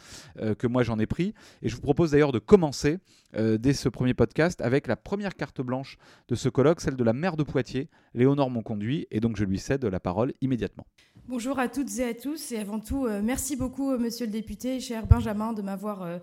que 0.58 0.66
moi 0.66 0.82
j'en 0.82 0.98
ai 0.98 1.06
pris. 1.06 1.34
Et 1.62 1.68
je 1.68 1.74
vous 1.74 1.80
propose 1.80 2.12
d'ailleurs 2.12 2.32
de 2.32 2.38
commencer 2.38 2.98
dès 3.34 3.72
ce 3.72 3.88
premier 3.88 4.14
podcast 4.14 4.60
avec 4.60 4.86
la 4.86 4.96
première 4.96 5.34
carte 5.34 5.60
blanche 5.60 5.98
de 6.28 6.34
ce 6.34 6.48
colloque, 6.48 6.80
celle 6.80 6.96
de 6.96 7.04
la 7.04 7.12
maire 7.12 7.36
de 7.36 7.42
Poitiers, 7.42 7.88
Léonore 8.14 8.50
Monconduit, 8.50 9.06
et 9.10 9.20
donc 9.20 9.36
je 9.36 9.44
lui 9.44 9.58
cède 9.58 9.84
la 9.84 10.00
parole 10.00 10.32
immédiatement. 10.40 10.86
Bonjour 11.26 11.58
à 11.58 11.68
toutes 11.68 11.98
et 12.00 12.04
à 12.04 12.12
tous, 12.12 12.52
et 12.52 12.58
avant 12.58 12.78
tout, 12.78 13.06
euh, 13.06 13.22
merci 13.24 13.56
beaucoup, 13.56 13.90
euh, 13.90 13.96
monsieur 13.96 14.26
le 14.26 14.30
député, 14.30 14.78
cher 14.78 15.06
Benjamin, 15.06 15.54
de 15.54 15.62
m'avoir 15.62 16.02
euh, 16.02 16.18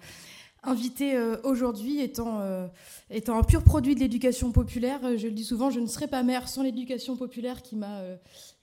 invité 0.62 1.18
aujourd'hui, 1.44 2.01
étant, 2.01 2.39
un 2.39 3.44
pur 3.44 3.63
produit 3.63 3.95
de 3.95 4.00
l'éducation 4.00 4.51
populaire. 4.51 5.18
Je 5.18 5.25
le 5.25 5.33
dis 5.33 5.44
souvent, 5.44 5.71
je 5.71 5.80
ne 5.80 5.88
serais 5.88 6.07
pas 6.07 6.21
mère 6.21 6.48
sans 6.48 6.62
l'éducation 6.62 7.18
populaire 7.18 7.63
qui 7.63 7.75
m'a 7.75 8.00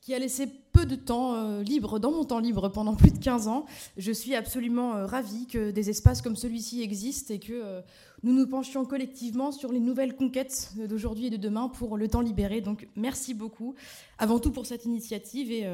qui 0.01 0.15
a 0.15 0.19
laissé 0.21 0.47
peu 0.79 0.87
de 0.87 0.95
temps 0.95 1.35
euh, 1.35 1.63
libre 1.65 1.99
dans 1.99 2.13
mon 2.13 2.25
temps 2.25 2.39
libre 2.39 2.69
pendant 2.69 2.95
plus 2.95 3.11
de 3.11 3.19
15 3.19 3.49
ans. 3.49 3.67
Je 3.97 4.13
suis 4.13 4.37
absolument 4.37 4.95
euh, 4.95 5.07
ravie 5.07 5.49
que 5.49 5.73
des 5.73 5.91
espaces 5.91 6.23
comme 6.23 6.37
celui-ci 6.37 6.83
existent 6.83 7.35
et 7.35 7.41
que 7.41 7.53
euh, 7.53 7.81
nous 8.23 8.33
nous 8.33 8.47
penchions 8.47 8.85
collectivement 8.85 9.51
sur 9.51 9.73
les 9.73 9.81
nouvelles 9.81 10.15
conquêtes 10.15 10.71
d'aujourd'hui 10.89 11.27
et 11.27 11.31
de 11.31 11.37
demain 11.37 11.69
pour 11.69 11.97
le 11.97 12.07
temps 12.07 12.21
libéré. 12.21 12.61
Donc 12.61 12.87
merci 12.95 13.35
beaucoup 13.35 13.75
avant 14.19 14.39
tout 14.39 14.53
pour 14.53 14.67
cette 14.67 14.85
initiative 14.85 15.51
et, 15.51 15.67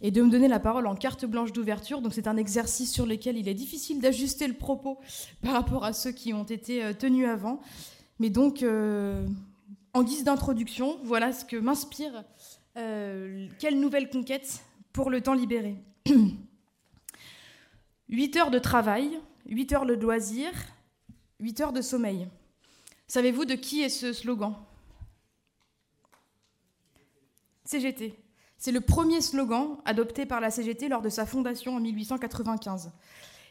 et 0.00 0.10
de 0.10 0.20
me 0.20 0.30
donner 0.30 0.48
la 0.48 0.58
parole 0.58 0.88
en 0.88 0.96
carte 0.96 1.26
blanche 1.26 1.52
d'ouverture. 1.52 2.00
Donc 2.00 2.12
c'est 2.12 2.26
un 2.26 2.36
exercice 2.36 2.92
sur 2.92 3.06
lequel 3.06 3.38
il 3.38 3.46
est 3.46 3.54
difficile 3.54 4.00
d'ajuster 4.00 4.48
le 4.48 4.54
propos 4.54 4.98
par 5.42 5.52
rapport 5.52 5.84
à 5.84 5.92
ceux 5.92 6.10
qui 6.10 6.32
ont 6.32 6.44
été 6.44 6.92
tenus 6.98 7.28
avant. 7.28 7.60
Mais 8.18 8.30
donc, 8.30 8.64
en 9.94 10.02
guise 10.02 10.24
d'introduction, 10.24 10.98
voilà 11.04 11.32
ce 11.32 11.44
que 11.44 11.56
m'inspire 11.56 12.24
euh, 12.76 13.48
quelle 13.58 13.80
nouvelle 13.80 14.10
conquête 14.10 14.64
pour 14.92 15.10
le 15.10 15.20
temps 15.20 15.34
libéré 15.34 15.76
8 18.08 18.36
heures 18.36 18.50
de 18.50 18.58
travail, 18.58 19.18
8 19.46 19.72
heures 19.72 19.86
de 19.86 19.94
loisir, 19.94 20.50
8 21.40 21.60
heures 21.60 21.72
de 21.72 21.82
sommeil. 21.82 22.28
Savez-vous 23.06 23.44
de 23.44 23.54
qui 23.54 23.82
est 23.82 23.88
ce 23.88 24.12
slogan? 24.12 24.54
CGT. 27.64 28.14
C'est 28.58 28.72
le 28.72 28.80
premier 28.80 29.20
slogan 29.20 29.78
adopté 29.84 30.26
par 30.26 30.40
la 30.40 30.50
CGT 30.50 30.88
lors 30.88 31.02
de 31.02 31.08
sa 31.08 31.24
fondation 31.24 31.76
en 31.76 31.80
1895. 31.80 32.90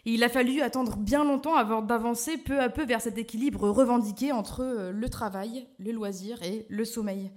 Et 0.06 0.14
il 0.14 0.24
a 0.24 0.30
fallu 0.30 0.62
attendre 0.62 0.98
bien 0.98 1.24
longtemps 1.24 1.56
avant 1.56 1.82
d'avancer 1.82 2.38
peu 2.38 2.60
à 2.60 2.70
peu 2.70 2.86
vers 2.86 3.02
cet 3.02 3.18
équilibre 3.18 3.70
revendiqué 3.70 4.32
entre 4.32 4.62
euh, 4.62 4.92
le 4.92 5.10
travail, 5.10 5.68
le 5.78 5.92
loisir 5.92 6.42
et 6.44 6.66
le 6.70 6.86
sommeil. 6.86 7.32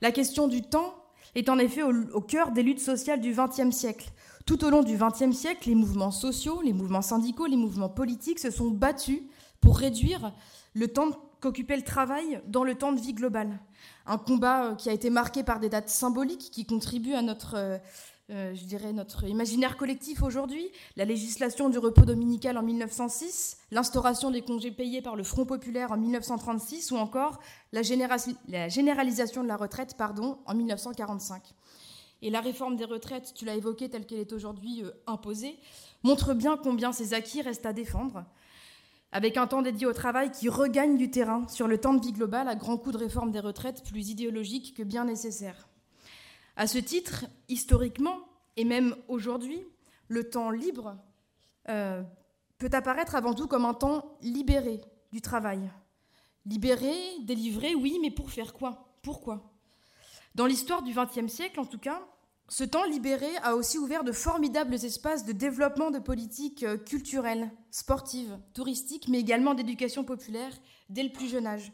La 0.00 0.12
question 0.12 0.48
du 0.48 0.62
temps 0.62 0.99
est 1.34 1.48
en 1.48 1.58
effet 1.58 1.82
au, 1.82 2.20
cœur 2.20 2.52
des 2.52 2.62
luttes 2.62 2.80
sociales 2.80 3.20
du 3.20 3.32
XXe 3.32 3.74
siècle. 3.74 4.10
Tout 4.46 4.64
au 4.64 4.70
long 4.70 4.82
du 4.82 4.96
XXe 4.96 5.36
siècle, 5.36 5.68
les 5.68 5.74
mouvements 5.74 6.10
sociaux, 6.10 6.60
les 6.62 6.72
mouvements 6.72 7.02
syndicaux, 7.02 7.46
les 7.46 7.56
mouvements 7.56 7.88
politiques 7.88 8.38
se 8.38 8.50
sont 8.50 8.70
battus 8.70 9.22
pour 9.60 9.78
réduire 9.78 10.32
le 10.74 10.88
temps 10.88 11.10
qu'occupait 11.40 11.76
le 11.76 11.82
travail 11.82 12.40
dans 12.46 12.64
le 12.64 12.74
temps 12.74 12.92
de 12.92 13.00
vie 13.00 13.14
global. 13.14 13.58
Un 14.06 14.18
combat 14.18 14.64
euh, 14.64 14.74
qui 14.74 14.90
a 14.90 14.92
été 14.92 15.10
marqué 15.10 15.42
par 15.42 15.60
des 15.60 15.68
dates 15.68 15.88
symboliques 15.88 16.50
qui 16.50 16.66
contribuent 16.66 17.14
à 17.14 17.22
notre 17.22 17.80
euh, 18.30 18.54
je 18.54 18.64
dirais, 18.64 18.92
notre 18.92 19.24
imaginaire 19.24 19.76
collectif 19.76 20.22
aujourd'hui, 20.22 20.70
la 20.96 21.04
législation 21.04 21.68
du 21.68 21.78
repos 21.78 22.04
dominical 22.04 22.56
en 22.58 22.62
1906, 22.62 23.58
l'instauration 23.72 24.30
des 24.30 24.42
congés 24.42 24.70
payés 24.70 25.02
par 25.02 25.16
le 25.16 25.24
Front 25.24 25.44
populaire 25.44 25.90
en 25.90 25.96
1936 25.96 26.92
ou 26.92 26.96
encore 26.96 27.40
la, 27.72 27.82
généralisation 27.82 29.42
de 29.42 29.48
la 29.48 29.56
retraite 29.56 29.96
pardon, 29.96 30.38
en 30.46 30.54
1945. 30.54 31.42
Et 32.22 32.30
la 32.30 32.40
réforme 32.40 32.76
des 32.76 32.84
retraites, 32.84 33.32
tu 33.34 33.44
l'as 33.44 33.56
évoquée 33.56 33.88
telle 33.88 34.06
qu'elle 34.06 34.20
est 34.20 34.32
aujourd'hui 34.32 34.84
euh, 34.84 34.90
imposée, 35.08 35.58
montre 36.04 36.32
bien 36.32 36.56
combien 36.56 36.92
ces 36.92 37.14
acquis 37.14 37.42
restent 37.42 37.66
à 37.66 37.72
défendre, 37.72 38.24
avec 39.10 39.38
un 39.38 39.48
temps 39.48 39.62
dédié 39.62 39.86
au 39.86 39.92
travail 39.92 40.30
qui 40.30 40.48
regagne 40.48 40.96
du 40.96 41.10
terrain 41.10 41.48
sur 41.48 41.66
le 41.66 41.78
temps 41.78 41.94
de 41.94 42.04
vie 42.04 42.12
global 42.12 42.46
à 42.46 42.54
grands 42.54 42.76
coups 42.76 42.94
de 42.94 43.00
réforme 43.00 43.32
des 43.32 43.40
retraites 43.40 43.82
plus 43.82 44.10
idéologiques 44.10 44.74
que 44.76 44.84
bien 44.84 45.04
nécessaires. 45.04 45.69
À 46.56 46.66
ce 46.66 46.78
titre, 46.78 47.26
historiquement, 47.48 48.18
et 48.56 48.64
même 48.64 48.96
aujourd'hui, 49.08 49.64
le 50.08 50.28
temps 50.28 50.50
libre 50.50 50.96
euh, 51.68 52.02
peut 52.58 52.70
apparaître 52.72 53.14
avant 53.14 53.34
tout 53.34 53.46
comme 53.46 53.64
un 53.64 53.74
temps 53.74 54.18
libéré 54.20 54.80
du 55.12 55.20
travail. 55.20 55.70
Libéré, 56.46 56.94
délivré, 57.22 57.74
oui, 57.74 57.98
mais 58.02 58.10
pour 58.10 58.30
faire 58.30 58.52
quoi? 58.52 58.96
Pourquoi? 59.02 59.52
Dans 60.34 60.46
l'histoire 60.46 60.82
du 60.82 60.92
XXe 60.94 61.32
siècle, 61.32 61.60
en 61.60 61.64
tout 61.64 61.78
cas, 61.78 62.02
ce 62.48 62.64
temps 62.64 62.84
libéré 62.84 63.28
a 63.44 63.54
aussi 63.54 63.78
ouvert 63.78 64.02
de 64.02 64.10
formidables 64.10 64.74
espaces 64.74 65.24
de 65.24 65.32
développement 65.32 65.92
de 65.92 66.00
politiques 66.00 66.64
euh, 66.64 66.76
culturelles, 66.76 67.50
sportives, 67.70 68.38
touristiques, 68.54 69.06
mais 69.08 69.20
également 69.20 69.54
d'éducation 69.54 70.02
populaire 70.02 70.52
dès 70.88 71.04
le 71.04 71.12
plus 71.12 71.28
jeune 71.28 71.46
âge. 71.46 71.72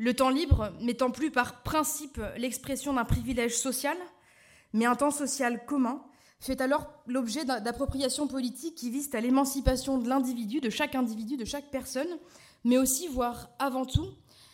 Le 0.00 0.14
temps 0.14 0.30
libre 0.30 0.72
n'étant 0.80 1.10
plus 1.10 1.30
par 1.30 1.62
principe 1.62 2.22
l'expression 2.38 2.94
d'un 2.94 3.04
privilège 3.04 3.54
social, 3.54 3.98
mais 4.72 4.86
un 4.86 4.96
temps 4.96 5.10
social 5.10 5.66
commun, 5.66 6.02
fait 6.40 6.62
alors 6.62 6.86
l'objet 7.06 7.44
d'appropriations 7.44 8.26
politiques 8.26 8.76
qui 8.76 8.88
visent 8.88 9.14
à 9.14 9.20
l'émancipation 9.20 9.98
de 9.98 10.08
l'individu, 10.08 10.62
de 10.62 10.70
chaque 10.70 10.94
individu, 10.94 11.36
de 11.36 11.44
chaque 11.44 11.70
personne, 11.70 12.08
mais 12.64 12.78
aussi, 12.78 13.08
voire 13.08 13.50
avant 13.58 13.84
tout, 13.84 14.06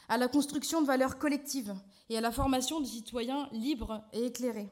à 0.09 0.19
la 0.19 0.27
construction 0.27 0.83
de 0.83 0.87
valeurs 0.89 1.17
collectives 1.17 1.77
et 2.11 2.19
à 2.19 2.21
la 2.21 2.33
formation 2.33 2.81
de 2.81 2.87
citoyens 2.87 3.49
libres 3.53 4.03
et 4.13 4.27
éclairés. 4.27 4.69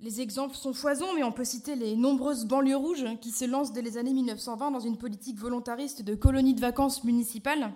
Les 0.00 0.20
exemples 0.20 0.56
sont 0.56 0.74
foisons, 0.74 1.14
mais 1.14 1.22
on 1.22 1.30
peut 1.30 1.44
citer 1.44 1.76
les 1.76 1.94
nombreuses 1.94 2.44
banlieues 2.44 2.74
rouges 2.74 3.06
qui 3.20 3.30
se 3.30 3.44
lancent 3.44 3.72
dès 3.72 3.82
les 3.82 3.98
années 3.98 4.14
1920 4.14 4.72
dans 4.72 4.80
une 4.80 4.98
politique 4.98 5.38
volontariste 5.38 6.02
de 6.02 6.16
colonies 6.16 6.54
de 6.54 6.60
vacances 6.60 7.04
municipales. 7.04 7.72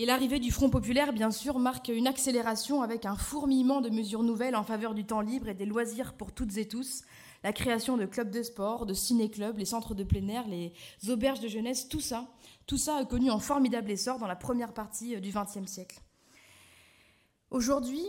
Et 0.00 0.06
l'arrivée 0.06 0.38
du 0.38 0.52
Front 0.52 0.70
populaire, 0.70 1.12
bien 1.12 1.32
sûr, 1.32 1.58
marque 1.58 1.88
une 1.88 2.06
accélération 2.06 2.82
avec 2.82 3.04
un 3.04 3.16
fourmillement 3.16 3.80
de 3.80 3.90
mesures 3.90 4.22
nouvelles 4.22 4.54
en 4.54 4.62
faveur 4.62 4.94
du 4.94 5.04
temps 5.04 5.20
libre 5.20 5.48
et 5.48 5.54
des 5.54 5.66
loisirs 5.66 6.14
pour 6.14 6.30
toutes 6.30 6.56
et 6.56 6.68
tous. 6.68 7.02
La 7.42 7.52
création 7.52 7.96
de 7.96 8.06
clubs 8.06 8.30
de 8.30 8.44
sport, 8.44 8.86
de 8.86 8.94
ciné-clubs, 8.94 9.58
les 9.58 9.64
centres 9.64 9.94
de 9.94 10.04
plein 10.04 10.28
air, 10.28 10.46
les 10.46 10.72
auberges 11.08 11.40
de 11.40 11.48
jeunesse, 11.48 11.88
tout 11.88 11.98
ça, 11.98 12.28
tout 12.68 12.76
ça 12.76 12.94
a 12.98 13.04
connu 13.04 13.28
un 13.28 13.40
formidable 13.40 13.90
essor 13.90 14.20
dans 14.20 14.28
la 14.28 14.36
première 14.36 14.72
partie 14.72 15.16
euh, 15.16 15.20
du 15.20 15.32
XXe 15.32 15.68
siècle. 15.68 16.00
Aujourd'hui, 17.50 18.04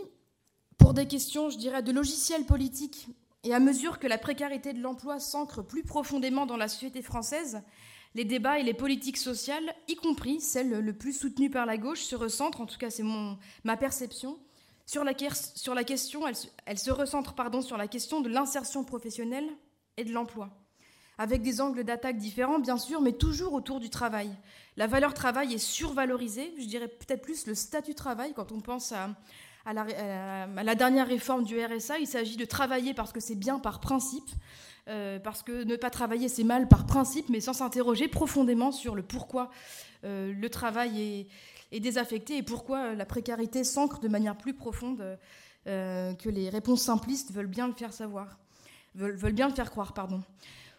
pour 0.78 0.94
des 0.94 1.08
questions, 1.08 1.50
je 1.50 1.58
dirais, 1.58 1.82
de 1.82 1.90
logiciels 1.90 2.44
politiques 2.44 3.08
et 3.42 3.52
à 3.52 3.58
mesure 3.58 3.98
que 3.98 4.06
la 4.06 4.18
précarité 4.18 4.72
de 4.72 4.80
l'emploi 4.80 5.18
s'ancre 5.18 5.60
plus 5.60 5.82
profondément 5.82 6.46
dans 6.46 6.56
la 6.56 6.68
société 6.68 7.02
française, 7.02 7.62
les 8.14 8.24
débats 8.24 8.58
et 8.58 8.62
les 8.62 8.74
politiques 8.74 9.16
sociales, 9.16 9.74
y 9.88 9.96
compris 9.96 10.40
celles 10.40 10.70
le 10.70 10.92
plus 10.92 11.12
soutenues 11.12 11.50
par 11.50 11.66
la 11.66 11.76
gauche, 11.76 12.00
se 12.00 12.16
recentrent, 12.16 12.60
en 12.60 12.66
tout 12.66 12.78
cas 12.78 12.90
c'est 12.90 13.04
ma 13.64 13.76
perception, 13.76 14.38
sur 14.86 15.04
la, 15.04 15.12
la 15.12 15.84
question, 15.84 16.22
se 16.34 17.34
pardon, 17.34 17.62
sur 17.62 17.76
la 17.76 17.86
question 17.86 18.20
de 18.20 18.28
l'insertion 18.28 18.82
professionnelle 18.82 19.48
et 19.96 20.04
de 20.04 20.12
l'emploi, 20.12 20.50
avec 21.18 21.42
des 21.42 21.60
angles 21.60 21.84
d'attaque 21.84 22.16
différents 22.16 22.58
bien 22.58 22.76
sûr, 22.76 23.00
mais 23.00 23.12
toujours 23.12 23.52
autour 23.52 23.78
du 23.78 23.90
travail. 23.90 24.30
La 24.76 24.88
valeur 24.88 25.14
travail 25.14 25.54
est 25.54 25.58
survalorisée, 25.58 26.52
je 26.58 26.66
dirais 26.66 26.88
peut-être 26.88 27.22
plus 27.22 27.46
le 27.46 27.54
statut 27.54 27.94
travail 27.94 28.32
quand 28.34 28.50
on 28.50 28.60
pense 28.60 28.90
à, 28.92 29.10
à 29.64 29.72
la, 29.72 30.74
dernière 30.74 31.06
réforme 31.06 31.44
du 31.44 31.62
RSA. 31.62 31.98
Il 31.98 32.06
s'agit 32.06 32.36
de 32.36 32.44
travailler 32.44 32.94
parce 32.94 33.12
que 33.12 33.20
c'est 33.20 33.34
bien 33.34 33.58
par 33.58 33.80
principe, 33.80 34.28
euh, 34.88 35.18
parce 35.18 35.42
que 35.42 35.64
ne 35.64 35.76
pas 35.76 35.90
travailler 35.90 36.28
c'est 36.28 36.44
mal 36.44 36.68
par 36.68 36.86
principe, 36.86 37.28
mais 37.28 37.40
sans 37.40 37.52
s'interroger 37.52 38.08
profondément 38.08 38.72
sur 38.72 38.94
le 38.94 39.02
pourquoi 39.02 39.50
euh, 40.04 40.32
le 40.32 40.50
travail 40.50 41.26
est, 41.72 41.80
désaffecté 41.80 42.38
et 42.38 42.42
pourquoi 42.42 42.94
la 42.94 43.04
précarité 43.04 43.62
s'ancre 43.62 44.00
de 44.00 44.08
manière 44.08 44.36
plus 44.36 44.54
profonde 44.54 45.18
euh, 45.66 46.14
que 46.14 46.28
les 46.28 46.48
réponses 46.48 46.82
simplistes 46.82 47.30
veulent 47.32 47.46
bien 47.46 47.68
le 47.68 47.74
faire 47.74 47.92
savoir, 47.92 48.38
veulent, 48.96 49.32
bien 49.32 49.48
le 49.48 49.54
faire 49.54 49.70
croire, 49.70 49.92
pardon. 49.92 50.22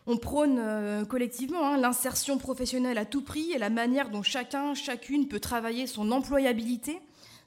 On 0.07 0.17
prône 0.17 1.05
collectivement 1.07 1.63
hein, 1.63 1.77
l'insertion 1.77 2.39
professionnelle 2.39 2.97
à 2.97 3.05
tout 3.05 3.21
prix 3.21 3.51
et 3.51 3.59
la 3.59 3.69
manière 3.69 4.09
dont 4.09 4.23
chacun, 4.23 4.73
chacune 4.73 5.27
peut 5.27 5.39
travailler 5.39 5.85
son 5.85 6.11
employabilité 6.11 6.99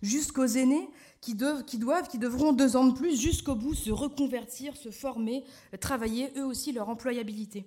jusqu'aux 0.03 0.47
aînés 0.47 0.89
qui 1.25 1.79
doivent, 1.79 2.09
qui 2.09 2.19
devront 2.19 2.53
deux 2.53 2.77
ans 2.77 2.87
de 2.87 2.93
plus 2.93 3.21
jusqu'au 3.21 3.55
bout 3.55 3.75
se 3.75 3.91
reconvertir, 3.91 4.77
se 4.77 4.91
former, 4.91 5.45
travailler 5.81 6.31
eux 6.37 6.45
aussi 6.45 6.73
leur 6.73 6.89
employabilité. 6.89 7.65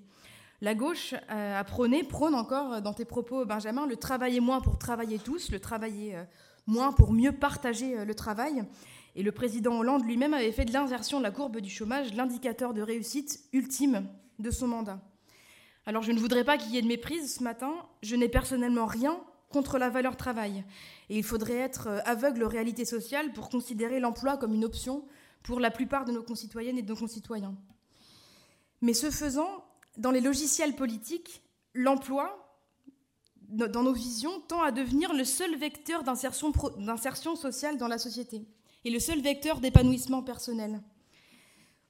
La 0.62 0.74
gauche 0.74 1.14
euh, 1.30 1.60
a 1.60 1.64
prôné, 1.64 2.04
prône 2.04 2.34
encore 2.34 2.74
euh, 2.74 2.82
dans 2.82 2.94
tes 2.94 3.06
propos, 3.06 3.46
Benjamin, 3.46 3.86
le 3.86 3.96
travailler 3.96 4.40
moins 4.40 4.60
pour 4.60 4.80
travailler 4.80 5.20
tous, 5.20 5.52
le 5.52 5.60
travailler 5.60 6.16
euh, 6.16 6.24
moins 6.66 6.92
pour 6.92 7.14
mieux 7.14 7.32
partager 7.32 8.04
le 8.04 8.16
travail. 8.16 8.64
Et 9.16 9.22
le 9.22 9.32
président 9.32 9.78
Hollande 9.78 10.04
lui-même 10.04 10.34
avait 10.34 10.52
fait 10.52 10.66
de 10.66 10.74
l'inversion 10.74 11.20
de 11.20 11.24
la 11.24 11.32
courbe 11.32 11.60
du 11.60 11.70
chômage 11.70 12.14
l'indicateur 12.14 12.74
de 12.74 12.82
réussite 12.82 13.40
ultime 13.54 14.08
de 14.40 14.52
son 14.52 14.68
mandat. 14.68 15.00
Alors 15.86 16.02
je 16.04 16.12
ne 16.12 16.20
voudrais 16.20 16.44
pas 16.44 16.58
qu'il 16.58 16.74
y 16.74 16.78
ait 16.78 16.82
de 16.82 16.88
méprise 16.88 17.36
ce 17.36 17.44
matin. 17.44 17.72
Je 18.02 18.16
n'ai 18.16 18.28
personnellement 18.28 18.86
rien 18.86 19.20
contre 19.50 19.78
la 19.78 19.90
valeur 19.90 20.18
travail. 20.18 20.64
Et 21.10 21.18
il 21.18 21.24
faudrait 21.24 21.58
être 21.58 21.88
euh, 21.88 22.00
aveugle 22.06 22.44
aux 22.44 22.50
réalités 22.50 22.86
sociales 22.86 23.34
pour 23.34 23.50
considérer 23.50 24.00
l'emploi 24.00 24.38
comme 24.38 24.54
une 24.54 24.66
option 24.66 25.06
pour 25.44 25.60
la 25.60 25.72
plupart 25.72 26.06
de 26.06 26.12
nos 26.12 26.24
concitoyennes 26.24 26.78
et 26.78 26.82
de 26.82 26.90
nos 26.90 27.00
concitoyens. 27.00 27.56
Mais 28.82 28.94
ce 28.94 29.10
faisant, 29.10 29.66
dans 29.98 30.12
les 30.12 30.22
logiciels 30.22 30.76
politiques, 30.76 31.42
l'emploi, 31.74 32.44
dans 33.48 33.84
nos 33.84 33.94
visions, 33.94 34.42
tend 34.42 34.62
à 34.62 34.72
devenir 34.72 35.14
le 35.14 35.24
seul 35.24 35.56
vecteur 35.58 36.04
d'insertion 36.04 37.36
sociale 37.36 37.78
dans 37.78 37.88
la 37.88 37.98
société 37.98 38.46
et 38.84 38.90
le 38.90 39.00
seul 39.00 39.22
vecteur 39.22 39.60
d'épanouissement 39.60 40.22
personnel. 40.22 40.82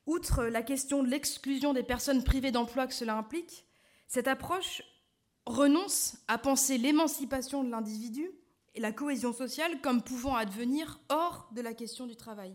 Outre 0.05 0.45
la 0.45 0.61
question 0.61 1.03
de 1.03 1.09
l'exclusion 1.09 1.73
des 1.73 1.83
personnes 1.83 2.23
privées 2.23 2.51
d'emploi 2.51 2.87
que 2.87 2.93
cela 2.93 3.17
implique, 3.17 3.65
cette 4.07 4.27
approche 4.27 4.81
renonce 5.47 6.17
à 6.27 6.37
penser 6.37 6.77
l'émancipation 6.77 7.63
de 7.63 7.69
l'individu 7.69 8.29
et 8.75 8.79
la 8.79 8.91
cohésion 8.91 9.33
sociale 9.33 9.81
comme 9.81 10.01
pouvant 10.01 10.35
advenir 10.35 10.99
hors 11.09 11.49
de 11.53 11.61
la 11.61 11.73
question 11.73 12.05
du 12.05 12.15
travail. 12.15 12.53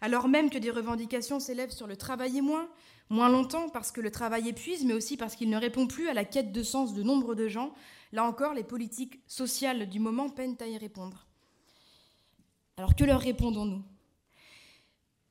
Alors 0.00 0.28
même 0.28 0.50
que 0.50 0.58
des 0.58 0.70
revendications 0.70 1.40
s'élèvent 1.40 1.72
sur 1.72 1.86
le 1.86 1.96
travailler 1.96 2.40
moins, 2.40 2.68
moins 3.10 3.28
longtemps 3.28 3.68
parce 3.68 3.90
que 3.92 4.00
le 4.00 4.10
travail 4.10 4.48
épuise, 4.48 4.84
mais 4.84 4.94
aussi 4.94 5.16
parce 5.16 5.34
qu'il 5.34 5.50
ne 5.50 5.56
répond 5.56 5.86
plus 5.86 6.08
à 6.08 6.14
la 6.14 6.24
quête 6.24 6.52
de 6.52 6.62
sens 6.62 6.94
de 6.94 7.02
nombre 7.02 7.34
de 7.34 7.48
gens, 7.48 7.72
là 8.12 8.24
encore, 8.24 8.54
les 8.54 8.64
politiques 8.64 9.20
sociales 9.26 9.88
du 9.88 9.98
moment 9.98 10.28
peinent 10.28 10.56
à 10.60 10.66
y 10.66 10.78
répondre. 10.78 11.26
Alors 12.76 12.94
que 12.94 13.04
leur 13.04 13.20
répondons-nous? 13.20 13.82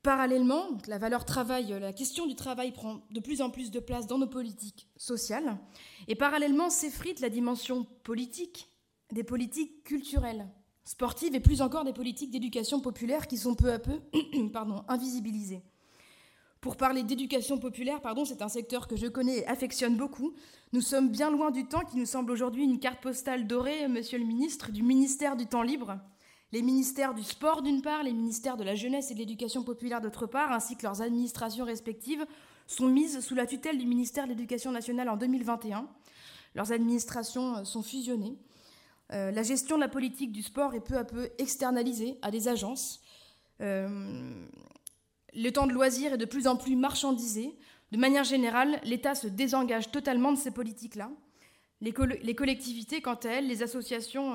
Parallèlement, 0.08 0.68
la 0.86 0.96
valeur 0.96 1.26
travail, 1.26 1.76
la 1.78 1.92
question 1.92 2.24
du 2.24 2.34
travail 2.34 2.72
prend 2.72 3.02
de 3.10 3.20
plus 3.20 3.42
en 3.42 3.50
plus 3.50 3.70
de 3.70 3.78
place 3.78 4.06
dans 4.06 4.16
nos 4.16 4.26
politiques 4.26 4.88
sociales, 4.96 5.58
et 6.06 6.14
parallèlement 6.14 6.70
s'effrite 6.70 7.20
la 7.20 7.28
dimension 7.28 7.84
politique 8.04 8.70
des 9.12 9.22
politiques 9.22 9.84
culturelles, 9.84 10.48
sportives 10.86 11.34
et 11.34 11.40
plus 11.40 11.60
encore 11.60 11.84
des 11.84 11.92
politiques 11.92 12.30
d'éducation 12.30 12.80
populaire 12.80 13.26
qui 13.26 13.36
sont 13.36 13.54
peu 13.54 13.70
à 13.70 13.78
peu 13.78 14.00
invisibilisées. 14.88 15.62
Pour 16.62 16.78
parler 16.78 17.02
d'éducation 17.02 17.58
populaire, 17.58 18.00
pardon, 18.00 18.24
c'est 18.24 18.40
un 18.40 18.48
secteur 18.48 18.88
que 18.88 18.96
je 18.96 19.08
connais 19.08 19.40
et 19.40 19.46
affectionne 19.46 19.98
beaucoup. 19.98 20.32
Nous 20.72 20.80
sommes 20.80 21.10
bien 21.10 21.30
loin 21.30 21.50
du 21.50 21.66
temps 21.66 21.84
qui 21.84 21.98
nous 21.98 22.06
semble 22.06 22.32
aujourd'hui 22.32 22.64
une 22.64 22.80
carte 22.80 23.02
postale 23.02 23.46
dorée, 23.46 23.86
monsieur 23.88 24.16
le 24.16 24.24
ministre, 24.24 24.72
du 24.72 24.82
ministère 24.82 25.36
du 25.36 25.44
temps 25.44 25.60
libre, 25.60 25.98
les 26.52 26.62
ministères 26.62 27.14
du 27.14 27.22
sport 27.22 27.62
d'une 27.62 27.82
part, 27.82 28.02
les 28.02 28.12
ministères 28.12 28.56
de 28.56 28.64
la 28.64 28.74
jeunesse 28.74 29.10
et 29.10 29.14
de 29.14 29.18
l'éducation 29.18 29.62
populaire 29.62 30.00
d'autre 30.00 30.26
part, 30.26 30.52
ainsi 30.52 30.76
que 30.76 30.84
leurs 30.84 31.02
administrations 31.02 31.64
respectives, 31.64 32.24
sont 32.66 32.88
mises 32.88 33.20
sous 33.20 33.34
la 33.34 33.46
tutelle 33.46 33.78
du 33.78 33.86
ministère 33.86 34.24
de 34.24 34.30
l'Éducation 34.30 34.72
nationale 34.72 35.08
en 35.08 35.16
2021. 35.16 35.88
Leurs 36.54 36.72
administrations 36.72 37.56
euh, 37.56 37.64
sont 37.64 37.82
fusionnées. 37.82 38.36
Euh, 39.12 39.30
la 39.30 39.42
gestion 39.42 39.76
de 39.76 39.82
la 39.82 39.88
politique 39.88 40.32
du 40.32 40.42
sport 40.42 40.74
est 40.74 40.80
peu 40.80 40.96
à 40.96 41.04
peu 41.04 41.30
externalisée 41.38 42.18
à 42.22 42.30
des 42.30 42.48
agences. 42.48 43.00
Euh, 43.60 44.46
le 45.34 45.50
temps 45.50 45.66
de 45.66 45.72
loisir 45.72 46.14
est 46.14 46.18
de 46.18 46.24
plus 46.24 46.46
en 46.46 46.56
plus 46.56 46.76
marchandisé. 46.76 47.56
De 47.90 47.96
manière 47.96 48.24
générale, 48.24 48.80
l'État 48.84 49.14
se 49.14 49.26
désengage 49.26 49.90
totalement 49.90 50.32
de 50.32 50.38
ces 50.38 50.50
politiques-là. 50.50 51.10
Les, 51.80 51.92
collectivités, 51.92 53.00
quant 53.00 53.14
à 53.14 53.28
elles, 53.28 53.46
les 53.46 53.62
associations 53.62 54.34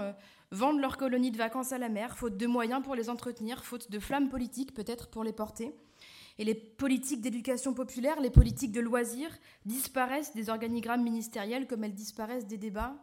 vendent 0.52 0.80
leurs 0.80 0.98
colonies 0.98 1.32
de 1.32 1.38
vacances 1.38 1.74
à 1.74 1.78
la 1.78 1.90
mer, 1.90 2.18
faute 2.18 2.38
de 2.38 2.48
moyens 2.48 2.82
pour 2.84 2.96
les 2.96 3.10
entretenir, 3.10 3.66
faute 3.66 3.92
de 3.92 4.00
flammes 4.00 4.30
politiques 4.30 4.74
peut-être 4.74 5.10
pour 5.10 5.24
les 5.24 5.34
porter. 5.34 5.74
Et 6.38 6.46
les 6.46 6.56
politiques 6.56 7.22
d'éducation 7.22 7.74
populaire, 7.74 8.20
les 8.20 8.30
politiques 8.30 8.72
de 8.72 8.80
loisirs 8.80 9.38
disparaissent 9.66 10.34
des 10.34 10.50
organigrammes 10.50 11.04
ministériels 11.04 11.68
comme 11.68 11.84
elles 11.84 11.94
disparaissent 11.94 12.48
des 12.48 12.58
débats 12.58 12.96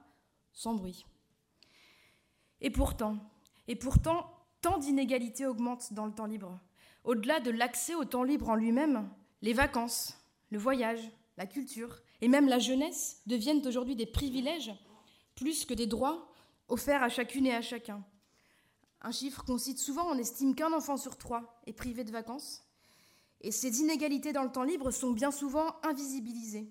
sans 0.52 0.74
bruit. 0.74 1.04
Et 2.60 2.70
pourtant, 2.70 3.18
et 3.68 3.76
pourtant, 3.76 4.32
tant 4.60 4.78
d'inégalités 4.78 5.46
augmentent 5.46 5.92
dans 5.92 6.06
le 6.06 6.12
temps 6.12 6.26
libre. 6.26 6.58
Au-delà 7.04 7.40
de 7.40 7.50
l'accès 7.50 7.94
au 7.94 8.04
temps 8.04 8.24
libre 8.24 8.48
en 8.48 8.56
lui-même, 8.56 9.08
les 9.42 9.52
vacances, 9.52 10.18
le 10.50 10.58
voyage, 10.58 11.10
la 11.36 11.46
culture 11.46 12.02
et 12.20 12.28
même 12.28 12.48
la 12.48 12.58
jeunesse 12.58 13.22
deviennent 13.26 13.66
aujourd'hui 13.66 13.96
des 13.96 14.06
privilèges 14.06 14.72
plus 15.34 15.64
que 15.64 15.74
des 15.74 15.86
droits 15.86 16.28
offert 16.68 17.02
à 17.02 17.08
chacune 17.08 17.46
et 17.46 17.54
à 17.54 17.62
chacun. 17.62 18.04
Un 19.02 19.12
chiffre 19.12 19.44
qu'on 19.44 19.58
cite 19.58 19.78
souvent, 19.78 20.06
on 20.06 20.18
estime 20.18 20.54
qu'un 20.54 20.72
enfant 20.72 20.96
sur 20.96 21.16
trois 21.16 21.60
est 21.66 21.72
privé 21.72 22.04
de 22.04 22.12
vacances. 22.12 22.62
Et 23.40 23.50
ces 23.50 23.80
inégalités 23.80 24.32
dans 24.32 24.42
le 24.42 24.52
temps 24.52 24.64
libre 24.64 24.90
sont 24.90 25.12
bien 25.12 25.30
souvent 25.30 25.76
invisibilisées. 25.82 26.70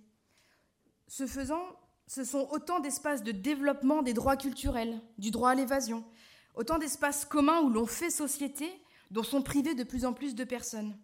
Ce 1.08 1.26
faisant, 1.26 1.64
ce 2.06 2.24
sont 2.24 2.48
autant 2.52 2.80
d'espaces 2.80 3.24
de 3.24 3.32
développement 3.32 4.04
des 4.04 4.14
droits 4.14 4.38
culturels, 4.38 5.02
du 5.18 5.32
droit 5.32 5.52
à 5.52 5.56
l'évasion, 5.56 6.06
autant 6.54 6.78
d'espaces 6.78 7.26
communs 7.26 7.62
où 7.62 7.70
l'on 7.70 7.88
fait 7.88 8.12
société, 8.12 8.70
dont 9.10 9.24
sont 9.24 9.42
privées 9.42 9.74
de 9.74 9.84
plus 9.84 10.06
en 10.06 10.14
plus 10.14 10.36
de 10.36 10.44
personnes. 10.44 10.96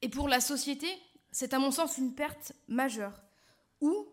Et 0.00 0.08
pour 0.08 0.28
la 0.28 0.40
société, 0.40 0.86
c'est 1.32 1.54
à 1.54 1.58
mon 1.58 1.72
sens 1.72 1.98
une 1.98 2.14
perte 2.14 2.52
majeure. 2.68 3.21
Où, 3.82 4.08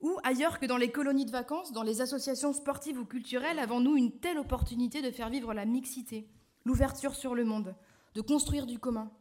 ou 0.00 0.18
ailleurs 0.24 0.58
que 0.58 0.66
dans 0.66 0.78
les 0.78 0.90
colonies 0.90 1.26
de 1.26 1.30
vacances, 1.30 1.70
dans 1.70 1.82
les 1.82 2.00
associations 2.00 2.52
sportives 2.52 2.98
ou 2.98 3.04
culturelles, 3.04 3.58
avons-nous 3.58 3.96
une 3.96 4.18
telle 4.18 4.38
opportunité 4.38 5.02
de 5.02 5.10
faire 5.10 5.30
vivre 5.30 5.54
la 5.54 5.66
mixité, 5.66 6.26
l'ouverture 6.64 7.14
sur 7.14 7.34
le 7.34 7.44
monde, 7.44 7.76
de 8.14 8.20
construire 8.22 8.66
du 8.66 8.78
commun? 8.78 9.12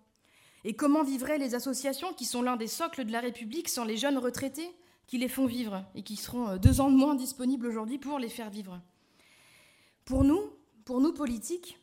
Et 0.63 0.75
comment 0.75 1.03
vivraient 1.03 1.38
les 1.38 1.53
associations 1.53 2.13
qui 2.13 2.25
sont 2.25 2.41
l'un 2.41 2.55
des 2.55 2.67
socles 2.67 3.05
de 3.05 3.12
la 3.12 3.20
République 3.20 3.70
sans 3.70 3.86
les 3.86 3.98
jeunes 3.98 4.17
retraités 4.17 4.72
qui 5.05 5.20
les 5.20 5.29
font 5.29 5.46
vivre 5.46 5.86
et 5.94 6.01
qui 6.01 6.15
seront 6.15 6.48
euh, 6.48 6.58
deux 6.58 6.82
ans 6.82 6.89
de 6.89 6.96
moins 6.96 7.13
disponibles 7.13 7.67
aujourd'hui 7.67 8.00
pour 8.00 8.17
les 8.17 8.29
faire 8.29 8.50
vivre? 8.50 8.82
Pour 10.05 10.24
nous, 10.24 10.41
pour 10.86 11.01
nous 11.01 11.13
politiques, 11.13 11.77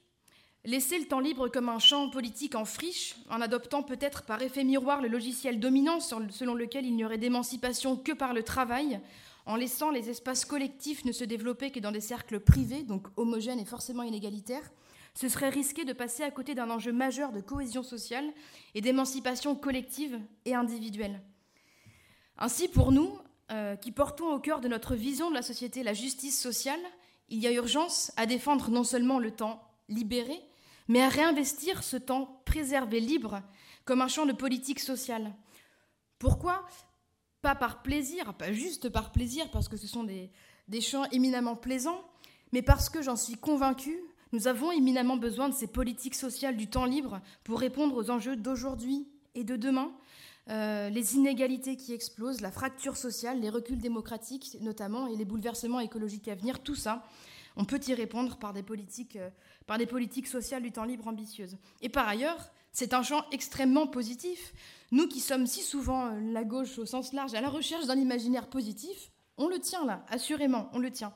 Laisser 0.64 1.00
le 1.00 1.06
temps 1.06 1.18
libre 1.18 1.48
comme 1.48 1.68
un 1.68 1.80
champ 1.80 2.08
politique 2.08 2.54
en 2.54 2.64
friche, 2.64 3.16
en 3.28 3.40
adoptant 3.40 3.82
peut-être 3.82 4.22
par 4.22 4.42
effet 4.42 4.62
miroir 4.62 5.02
le 5.02 5.08
logiciel 5.08 5.58
dominant 5.58 5.98
selon 5.98 6.54
lequel 6.54 6.86
il 6.86 6.94
n'y 6.94 7.04
aurait 7.04 7.18
d'émancipation 7.18 7.96
que 7.96 8.12
par 8.12 8.32
le 8.32 8.44
travail, 8.44 9.00
en 9.44 9.56
laissant 9.56 9.90
les 9.90 10.08
espaces 10.08 10.44
collectifs 10.44 11.04
ne 11.04 11.10
se 11.10 11.24
développer 11.24 11.72
que 11.72 11.80
dans 11.80 11.90
des 11.90 12.00
cercles 12.00 12.38
privés, 12.38 12.84
donc 12.84 13.08
homogènes 13.16 13.58
et 13.58 13.64
forcément 13.64 14.04
inégalitaires, 14.04 14.70
ce 15.14 15.28
serait 15.28 15.48
risquer 15.48 15.84
de 15.84 15.92
passer 15.92 16.22
à 16.22 16.30
côté 16.30 16.54
d'un 16.54 16.70
enjeu 16.70 16.92
majeur 16.92 17.32
de 17.32 17.40
cohésion 17.40 17.82
sociale 17.82 18.32
et 18.76 18.80
d'émancipation 18.80 19.56
collective 19.56 20.20
et 20.44 20.54
individuelle. 20.54 21.20
Ainsi, 22.38 22.68
pour 22.68 22.92
nous, 22.92 23.18
euh, 23.50 23.74
qui 23.74 23.90
portons 23.90 24.32
au 24.32 24.38
cœur 24.38 24.60
de 24.60 24.68
notre 24.68 24.94
vision 24.94 25.28
de 25.28 25.34
la 25.34 25.42
société 25.42 25.82
la 25.82 25.92
justice 25.92 26.40
sociale, 26.40 26.80
il 27.30 27.40
y 27.40 27.48
a 27.48 27.52
urgence 27.52 28.12
à 28.16 28.26
défendre 28.26 28.70
non 28.70 28.84
seulement 28.84 29.18
le 29.18 29.32
temps 29.32 29.60
libéré, 29.88 30.40
mais 30.92 31.00
à 31.00 31.08
réinvestir 31.08 31.82
ce 31.82 31.96
temps 31.96 32.42
préservé 32.44 33.00
libre 33.00 33.40
comme 33.86 34.02
un 34.02 34.08
champ 34.08 34.26
de 34.26 34.34
politique 34.34 34.78
sociale. 34.78 35.32
Pourquoi? 36.18 36.66
Pas 37.40 37.54
par 37.54 37.80
plaisir, 37.80 38.34
pas 38.34 38.52
juste 38.52 38.90
par 38.90 39.10
plaisir, 39.10 39.50
parce 39.52 39.68
que 39.68 39.78
ce 39.78 39.86
sont 39.86 40.04
des, 40.04 40.30
champs 40.82 41.06
éminemment 41.10 41.56
plaisants, 41.56 42.04
mais 42.52 42.60
parce 42.60 42.90
que 42.90 43.00
j'en 43.00 43.16
suis 43.16 43.36
convaincue, 43.36 43.98
nous 44.32 44.48
avons 44.48 44.70
éminemment 44.70 45.16
besoin 45.16 45.48
de 45.48 45.54
ces 45.54 45.66
politiques 45.66 46.14
sociales 46.14 46.58
du 46.58 46.66
temps 46.66 46.84
libre 46.84 47.22
pour 47.42 47.58
répondre 47.58 47.96
aux 47.96 48.10
enjeux 48.10 48.36
d'aujourd'hui 48.36 49.08
et 49.34 49.44
de 49.44 49.56
demain, 49.56 49.92
euh, 50.50 50.90
les 50.90 51.16
inégalités 51.16 51.76
qui 51.76 51.94
explosent, 51.94 52.42
la 52.42 52.50
fracture 52.52 52.98
sociale, 52.98 53.40
les 53.40 53.48
reculs 53.48 53.80
démocratiques 53.80 54.58
notamment, 54.60 55.06
et 55.06 55.16
les 55.16 55.24
bouleversements 55.24 55.80
écologiques 55.80 56.28
à 56.28 56.34
venir, 56.34 56.58
tout 56.62 56.74
ça, 56.74 57.02
on 57.56 57.64
peut 57.64 57.80
y 57.86 57.94
répondre 57.94 58.36
par 58.36 58.52
des 58.52 58.62
politiques, 58.62 59.16
euh, 59.16 59.30
par 59.66 59.78
des 59.78 59.86
politiques 59.86 60.26
sociales 60.26 60.62
du 60.62 60.72
temps 60.72 60.84
libre 60.84 61.08
ambitieuses. 61.08 61.56
Et 61.80 61.88
par 61.88 62.08
ailleurs, 62.08 62.50
c'est 62.72 62.94
un 62.94 63.02
champ 63.02 63.24
extrêmement 63.32 63.86
positif. 63.86 64.54
Nous 64.90 65.06
qui 65.08 65.20
sommes 65.20 65.46
si 65.46 65.62
souvent 65.62 66.06
euh, 66.06 66.32
la 66.32 66.44
gauche 66.44 66.78
au 66.78 66.86
sens 66.86 67.12
large 67.12 67.34
à 67.34 67.40
la 67.40 67.48
recherche 67.48 67.86
d'un 67.86 67.98
imaginaire 67.98 68.48
positif, 68.48 69.10
on 69.38 69.48
le 69.48 69.58
tient 69.58 69.84
là, 69.84 70.04
assurément, 70.08 70.68
on 70.72 70.78
le 70.78 70.90
tient. 70.90 71.12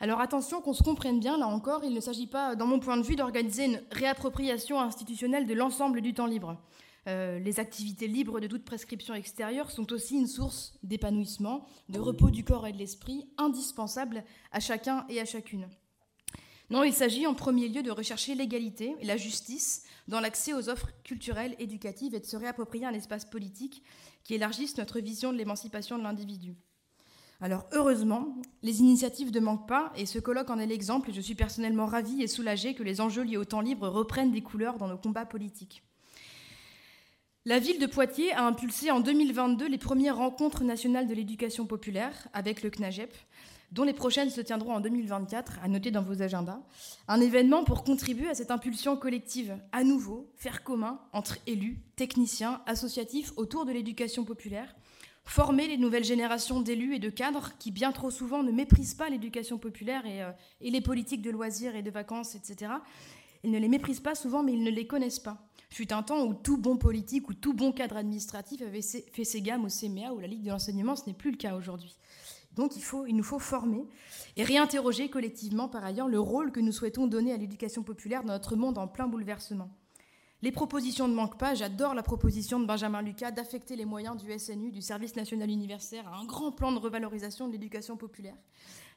Alors 0.00 0.20
attention 0.20 0.60
qu'on 0.60 0.74
se 0.74 0.82
comprenne 0.82 1.18
bien, 1.18 1.38
là 1.38 1.48
encore, 1.48 1.82
il 1.84 1.92
ne 1.92 2.00
s'agit 2.00 2.28
pas, 2.28 2.54
dans 2.54 2.66
mon 2.66 2.78
point 2.78 2.96
de 2.96 3.02
vue, 3.02 3.16
d'organiser 3.16 3.64
une 3.64 3.82
réappropriation 3.90 4.80
institutionnelle 4.80 5.46
de 5.46 5.54
l'ensemble 5.54 6.00
du 6.00 6.14
temps 6.14 6.26
libre. 6.26 6.56
Euh, 7.06 7.38
les 7.38 7.60
activités 7.60 8.08
libres 8.08 8.40
de 8.40 8.46
toute 8.46 8.64
prescription 8.64 9.14
extérieure 9.14 9.70
sont 9.70 9.92
aussi 9.92 10.16
une 10.16 10.26
source 10.26 10.74
d'épanouissement, 10.82 11.66
de 11.88 12.00
repos 12.00 12.30
du 12.30 12.44
corps 12.44 12.66
et 12.66 12.72
de 12.72 12.78
l'esprit, 12.78 13.28
indispensable 13.38 14.24
à 14.52 14.60
chacun 14.60 15.06
et 15.08 15.20
à 15.20 15.24
chacune. 15.24 15.68
Non, 16.70 16.84
il 16.84 16.92
s'agit 16.92 17.26
en 17.26 17.32
premier 17.32 17.68
lieu 17.68 17.82
de 17.82 17.90
rechercher 17.90 18.34
l'égalité 18.34 18.94
et 19.00 19.06
la 19.06 19.16
justice 19.16 19.84
dans 20.06 20.20
l'accès 20.20 20.52
aux 20.52 20.68
offres 20.68 20.90
culturelles, 21.02 21.56
éducatives 21.58 22.14
et 22.14 22.20
de 22.20 22.26
se 22.26 22.36
réapproprier 22.36 22.84
un 22.84 22.92
espace 22.92 23.24
politique 23.24 23.82
qui 24.22 24.34
élargisse 24.34 24.76
notre 24.76 25.00
vision 25.00 25.32
de 25.32 25.38
l'émancipation 25.38 25.96
de 25.96 26.02
l'individu. 26.02 26.56
Alors 27.40 27.66
heureusement, 27.72 28.36
les 28.62 28.80
initiatives 28.80 29.32
ne 29.32 29.40
manquent 29.40 29.68
pas 29.68 29.92
et 29.96 30.04
ce 30.04 30.18
colloque 30.18 30.50
en 30.50 30.58
est 30.58 30.66
l'exemple 30.66 31.08
et 31.08 31.12
je 31.14 31.20
suis 31.20 31.36
personnellement 31.36 31.86
ravie 31.86 32.22
et 32.22 32.26
soulagée 32.26 32.74
que 32.74 32.82
les 32.82 33.00
enjeux 33.00 33.22
liés 33.22 33.36
au 33.36 33.44
temps 33.44 33.60
libre 33.60 33.88
reprennent 33.88 34.32
des 34.32 34.42
couleurs 34.42 34.76
dans 34.76 34.88
nos 34.88 34.98
combats 34.98 35.24
politiques. 35.24 35.84
La 37.44 37.60
ville 37.60 37.78
de 37.78 37.86
Poitiers 37.86 38.32
a 38.32 38.44
impulsé 38.44 38.90
en 38.90 39.00
2022 39.00 39.68
les 39.68 39.78
premières 39.78 40.16
rencontres 40.16 40.64
nationales 40.64 41.06
de 41.06 41.14
l'éducation 41.14 41.66
populaire 41.66 42.28
avec 42.32 42.62
le 42.62 42.68
CNAGEP, 42.68 43.14
dont 43.70 43.84
les 43.84 43.92
prochaines 43.92 44.28
se 44.28 44.40
tiendront 44.40 44.74
en 44.74 44.80
2024, 44.80 45.60
à 45.62 45.68
noter 45.68 45.92
dans 45.92 46.02
vos 46.02 46.20
agendas. 46.20 46.60
Un 47.06 47.20
événement 47.20 47.62
pour 47.62 47.84
contribuer 47.84 48.28
à 48.28 48.34
cette 48.34 48.50
impulsion 48.50 48.96
collective, 48.96 49.56
à 49.70 49.84
nouveau, 49.84 50.30
faire 50.36 50.64
commun 50.64 51.00
entre 51.12 51.38
élus, 51.46 51.78
techniciens, 51.94 52.60
associatifs 52.66 53.32
autour 53.36 53.66
de 53.66 53.72
l'éducation 53.72 54.24
populaire, 54.24 54.74
former 55.24 55.68
les 55.68 55.78
nouvelles 55.78 56.04
générations 56.04 56.60
d'élus 56.60 56.96
et 56.96 56.98
de 56.98 57.08
cadres 57.08 57.52
qui 57.60 57.70
bien 57.70 57.92
trop 57.92 58.10
souvent 58.10 58.42
ne 58.42 58.50
méprisent 58.50 58.94
pas 58.94 59.10
l'éducation 59.10 59.58
populaire 59.58 60.04
et, 60.06 60.24
euh, 60.24 60.32
et 60.60 60.70
les 60.70 60.80
politiques 60.80 61.22
de 61.22 61.30
loisirs 61.30 61.76
et 61.76 61.82
de 61.82 61.90
vacances, 61.90 62.34
etc. 62.34 62.72
Ils 63.44 63.52
ne 63.52 63.58
les 63.58 63.68
méprisent 63.68 64.00
pas 64.00 64.16
souvent, 64.16 64.42
mais 64.42 64.54
ils 64.54 64.64
ne 64.64 64.70
les 64.70 64.88
connaissent 64.88 65.20
pas 65.20 65.47
fut 65.68 65.92
un 65.92 66.02
temps 66.02 66.24
où 66.24 66.34
tout 66.34 66.56
bon 66.56 66.76
politique 66.76 67.28
ou 67.28 67.34
tout 67.34 67.52
bon 67.52 67.72
cadre 67.72 67.96
administratif 67.96 68.62
avait 68.62 68.82
fait 68.82 69.24
ses 69.24 69.42
gammes 69.42 69.64
au 69.64 69.68
CMA 69.68 70.12
ou 70.12 70.20
la 70.20 70.26
Ligue 70.26 70.42
de 70.42 70.50
l'enseignement. 70.50 70.96
Ce 70.96 71.06
n'est 71.06 71.14
plus 71.14 71.30
le 71.30 71.36
cas 71.36 71.54
aujourd'hui. 71.54 71.96
Donc 72.54 72.76
il, 72.76 72.82
faut, 72.82 73.06
il 73.06 73.14
nous 73.14 73.22
faut 73.22 73.38
former 73.38 73.86
et 74.36 74.42
réinterroger 74.42 75.10
collectivement, 75.10 75.68
par 75.68 75.84
ailleurs, 75.84 76.08
le 76.08 76.18
rôle 76.18 76.50
que 76.50 76.60
nous 76.60 76.72
souhaitons 76.72 77.06
donner 77.06 77.32
à 77.32 77.36
l'éducation 77.36 77.82
populaire 77.82 78.24
dans 78.24 78.32
notre 78.32 78.56
monde 78.56 78.78
en 78.78 78.88
plein 78.88 79.06
bouleversement. 79.06 79.70
Les 80.40 80.52
propositions 80.52 81.08
ne 81.08 81.14
manquent 81.14 81.38
pas. 81.38 81.54
J'adore 81.54 81.94
la 81.94 82.04
proposition 82.04 82.60
de 82.60 82.66
Benjamin 82.66 83.02
Lucas 83.02 83.32
d'affecter 83.32 83.74
les 83.74 83.84
moyens 83.84 84.16
du 84.16 84.38
SNU, 84.38 84.70
du 84.70 84.82
Service 84.82 85.16
national 85.16 85.50
universitaire, 85.50 86.08
à 86.08 86.16
un 86.16 86.24
grand 86.24 86.52
plan 86.52 86.70
de 86.70 86.78
revalorisation 86.78 87.48
de 87.48 87.52
l'éducation 87.52 87.96
populaire. 87.96 88.36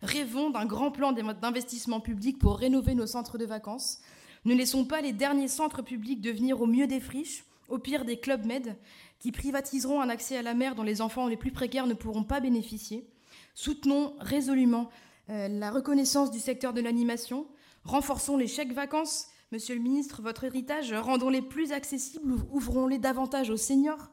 Rêvons 0.04 0.52
d'un 0.52 0.66
grand 0.66 0.92
plan 0.92 1.12
d'investissement 1.12 2.00
public 2.00 2.38
pour 2.38 2.58
rénover 2.58 2.94
nos 2.94 3.08
centres 3.08 3.40
de 3.40 3.46
vacances, 3.46 4.02
ne 4.46 4.56
laissons 4.56 4.86
pas 4.86 5.02
les 5.02 5.14
derniers 5.14 5.48
centres 5.48 5.82
publics 5.82 6.22
devenir 6.22 6.62
au 6.62 6.68
mieux 6.68 6.88
des 6.88 7.00
friches, 7.00 7.46
au 7.70 7.78
pire 7.78 8.06
des 8.06 8.20
clubs 8.20 8.46
med, 8.46 8.76
qui 9.20 9.32
privatiseront 9.32 10.02
un 10.02 10.10
accès 10.10 10.38
à 10.38 10.42
la 10.42 10.54
mer 10.54 10.76
dont 10.76 10.84
les 10.84 11.02
enfants 11.02 11.28
les 11.28 11.38
plus 11.38 11.52
précaires 11.52 11.88
ne 11.88 11.94
pourront 11.94 12.24
pas 12.24 12.40
bénéficier. 12.40 13.08
Soutenons 13.54 14.16
résolument 14.20 14.90
euh, 15.30 15.48
la 15.48 15.70
reconnaissance 15.70 16.32
du 16.32 16.40
secteur 16.40 16.74
de 16.74 16.82
l'animation. 16.82 17.46
Renforçons 17.84 18.38
les 18.38 18.48
chèques 18.48 18.74
vacances. 18.74 19.28
Monsieur 19.52 19.76
le 19.76 19.82
ministre, 19.82 20.22
votre 20.22 20.46
héritage, 20.46 20.94
rendons-les 20.94 21.42
plus 21.42 21.72
accessibles, 21.74 22.36
ouvrons-les 22.52 23.00
davantage 23.00 23.50
aux 23.50 23.58
seniors 23.58 24.10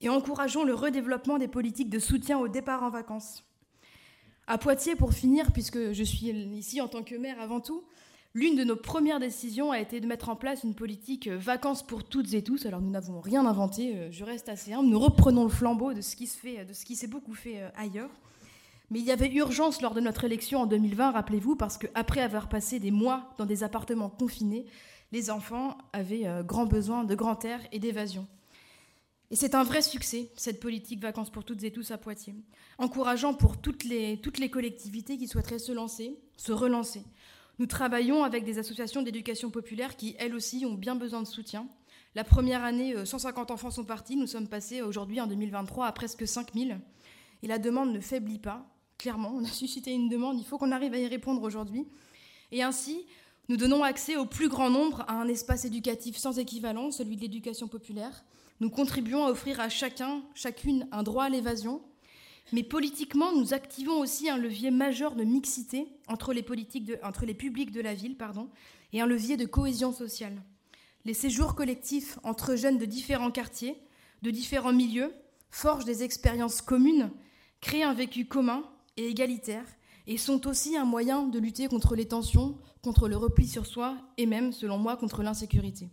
et 0.00 0.08
encourageons 0.08 0.64
le 0.64 0.74
redéveloppement 0.74 1.38
des 1.38 1.48
politiques 1.48 1.90
de 1.90 1.98
soutien 1.98 2.38
au 2.38 2.48
départ 2.48 2.82
en 2.82 2.90
vacances. 2.90 3.44
À 4.46 4.58
Poitiers, 4.58 4.96
pour 4.96 5.12
finir, 5.12 5.52
puisque 5.52 5.92
je 5.92 6.02
suis 6.02 6.28
ici 6.28 6.80
en 6.80 6.88
tant 6.88 7.02
que 7.02 7.14
maire 7.14 7.40
avant 7.40 7.60
tout, 7.60 7.84
L'une 8.36 8.56
de 8.56 8.64
nos 8.64 8.74
premières 8.74 9.20
décisions 9.20 9.70
a 9.70 9.78
été 9.78 10.00
de 10.00 10.08
mettre 10.08 10.28
en 10.28 10.34
place 10.34 10.64
une 10.64 10.74
politique 10.74 11.28
euh, 11.28 11.38
vacances 11.38 11.86
pour 11.86 12.02
toutes 12.02 12.34
et 12.34 12.42
tous. 12.42 12.66
Alors 12.66 12.80
nous 12.80 12.90
n'avons 12.90 13.20
rien 13.20 13.46
inventé, 13.46 13.96
euh, 13.96 14.08
je 14.10 14.24
reste 14.24 14.48
assez 14.48 14.72
humble. 14.72 14.88
Nous 14.88 14.98
reprenons 14.98 15.44
le 15.44 15.50
flambeau 15.50 15.92
de 15.92 16.00
ce 16.00 16.16
qui 16.16 16.28
qui 16.84 16.96
s'est 16.96 17.06
beaucoup 17.06 17.34
fait 17.34 17.62
euh, 17.62 17.68
ailleurs. 17.76 18.10
Mais 18.90 18.98
il 18.98 19.04
y 19.04 19.12
avait 19.12 19.32
urgence 19.32 19.80
lors 19.82 19.94
de 19.94 20.00
notre 20.00 20.24
élection 20.24 20.62
en 20.62 20.66
2020, 20.66 21.12
rappelez-vous, 21.12 21.54
parce 21.54 21.78
qu'après 21.78 22.22
avoir 22.22 22.48
passé 22.48 22.80
des 22.80 22.90
mois 22.90 23.32
dans 23.38 23.46
des 23.46 23.62
appartements 23.62 24.10
confinés, 24.10 24.66
les 25.12 25.30
enfants 25.30 25.78
avaient 25.92 26.26
grand 26.44 26.66
besoin 26.66 27.04
de 27.04 27.14
grand 27.14 27.44
air 27.44 27.60
et 27.72 27.78
d'évasion. 27.78 28.26
Et 29.30 29.36
c'est 29.36 29.54
un 29.54 29.62
vrai 29.62 29.80
succès, 29.80 30.30
cette 30.36 30.60
politique 30.60 31.00
vacances 31.00 31.30
pour 31.30 31.44
toutes 31.44 31.64
et 31.64 31.70
tous 31.70 31.92
à 31.92 31.98
Poitiers, 31.98 32.34
encourageant 32.76 33.32
pour 33.32 33.56
toutes 33.56 33.84
les 33.84 34.50
collectivités 34.50 35.16
qui 35.16 35.28
souhaiteraient 35.28 35.58
se 35.58 35.72
lancer, 35.72 36.18
se 36.36 36.52
relancer. 36.52 37.02
Nous 37.58 37.66
travaillons 37.66 38.24
avec 38.24 38.44
des 38.44 38.58
associations 38.58 39.02
d'éducation 39.02 39.50
populaire 39.50 39.96
qui, 39.96 40.16
elles 40.18 40.34
aussi, 40.34 40.66
ont 40.66 40.74
bien 40.74 40.96
besoin 40.96 41.22
de 41.22 41.26
soutien. 41.26 41.68
La 42.14 42.24
première 42.24 42.64
année, 42.64 42.94
150 43.04 43.50
euh, 43.50 43.54
enfants 43.54 43.70
sont 43.70 43.84
partis. 43.84 44.16
Nous 44.16 44.26
sommes 44.26 44.48
passés 44.48 44.82
aujourd'hui, 44.82 45.20
en 45.20 45.26
2023, 45.26 45.86
à 45.86 45.92
presque 45.92 46.26
5000. 46.26 46.80
Et 47.42 47.46
la 47.46 47.58
demande 47.58 47.92
ne 47.92 48.00
faiblit 48.00 48.38
pas. 48.38 48.66
Clairement, 48.98 49.32
on 49.34 49.44
a 49.44 49.48
suscité 49.52 49.92
une 49.92 50.08
demande. 50.08 50.38
Il 50.38 50.44
faut 50.44 50.58
qu'on 50.58 50.72
arrive 50.72 50.94
à 50.94 50.98
y 50.98 51.06
répondre 51.06 51.42
aujourd'hui. 51.42 51.86
Et 52.50 52.62
ainsi, 52.62 53.04
nous 53.48 53.56
donnons 53.56 53.82
accès 53.84 54.16
au 54.16 54.26
plus 54.26 54.48
grand 54.48 54.70
nombre 54.70 55.04
à 55.06 55.14
un 55.14 55.28
espace 55.28 55.64
éducatif 55.64 56.16
sans 56.16 56.38
équivalent, 56.38 56.90
celui 56.90 57.16
de 57.16 57.20
l'éducation 57.20 57.68
populaire. 57.68 58.24
Nous 58.60 58.70
contribuons 58.70 59.26
à 59.26 59.30
offrir 59.30 59.60
à 59.60 59.68
chacun, 59.68 60.22
chacune, 60.34 60.88
un 60.92 61.02
droit 61.02 61.24
à 61.24 61.28
l'évasion, 61.28 61.82
Mais 62.52 62.62
politiquement, 62.62 63.32
nous 63.32 63.54
activons 63.54 63.98
aussi 63.98 64.28
un 64.28 64.36
levier 64.36 64.70
majeur 64.70 65.14
de 65.14 65.24
mixité 65.24 65.88
entre 66.08 66.32
les, 66.32 66.42
publics 66.42 67.72
de 67.72 67.80
la 67.80 67.94
ville 67.94 68.16
pardon, 68.16 68.50
et 68.92 69.00
un 69.00 69.06
levier 69.06 69.36
de 69.36 69.46
cohésion 69.46 69.92
sociale. 69.92 70.42
Les 71.04 71.14
séjours 71.14 71.54
collectifs 71.54 72.18
entre 72.22 72.54
jeunes 72.54 72.78
de 72.78 72.84
différents 72.84 73.30
quartiers, 73.30 73.76
de 74.22 74.30
différents 74.30 74.72
milieux, 74.72 75.12
forgent 75.50 75.84
des 75.84 76.02
expériences 76.02 76.62
communes, 76.62 77.10
créent 77.60 77.82
un 77.82 77.94
vécu 77.94 78.26
commun 78.26 78.64
et 78.96 79.08
égalitaire, 79.08 79.66
et 80.06 80.18
sont 80.18 80.46
aussi 80.46 80.76
un 80.76 80.84
moyen 80.84 81.22
de 81.22 81.38
lutter 81.38 81.66
contre 81.66 81.96
les 81.96 82.06
tensions, 82.06 82.58
contre 82.82 83.08
le 83.08 83.16
repli 83.16 83.48
sur 83.48 83.66
soi 83.66 83.96
et 84.18 84.26
même, 84.26 84.52
selon 84.52 84.78
moi, 84.78 84.96
contre 84.96 85.22
l'insécurité. 85.22 85.88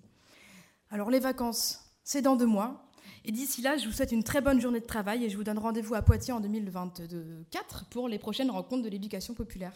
Alors 0.90 1.10
les 1.10 1.20
vacances, 1.20 1.92
c'est 2.04 2.22
dans 2.22 2.36
deux 2.36 2.46
mois. 2.46 2.90
Et 3.26 3.32
d'ici 3.32 3.62
là, 3.62 3.78
je 3.78 3.88
vous 3.88 3.93
souhaite 3.93 4.12
une 4.12 4.24
très 4.24 4.41
bonne 4.41 4.60
journée 4.60 4.80
de 4.80 4.86
travail 4.86 5.26
et 5.26 5.30
je 5.30 5.38
vous 5.38 5.43
donne 5.43 5.60
rendez-vous 5.60 5.95
à 5.95 6.02
Poitiers 6.02 6.34
en 6.34 6.39
2024 6.39 7.86
pour 7.86 8.08
les 8.08 8.19
prochaines 8.19 8.52
rencontres 8.52 8.84
de 8.84 8.89
l'éducation 8.89 9.34
populaire. 9.34 9.74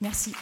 Merci. 0.00 0.32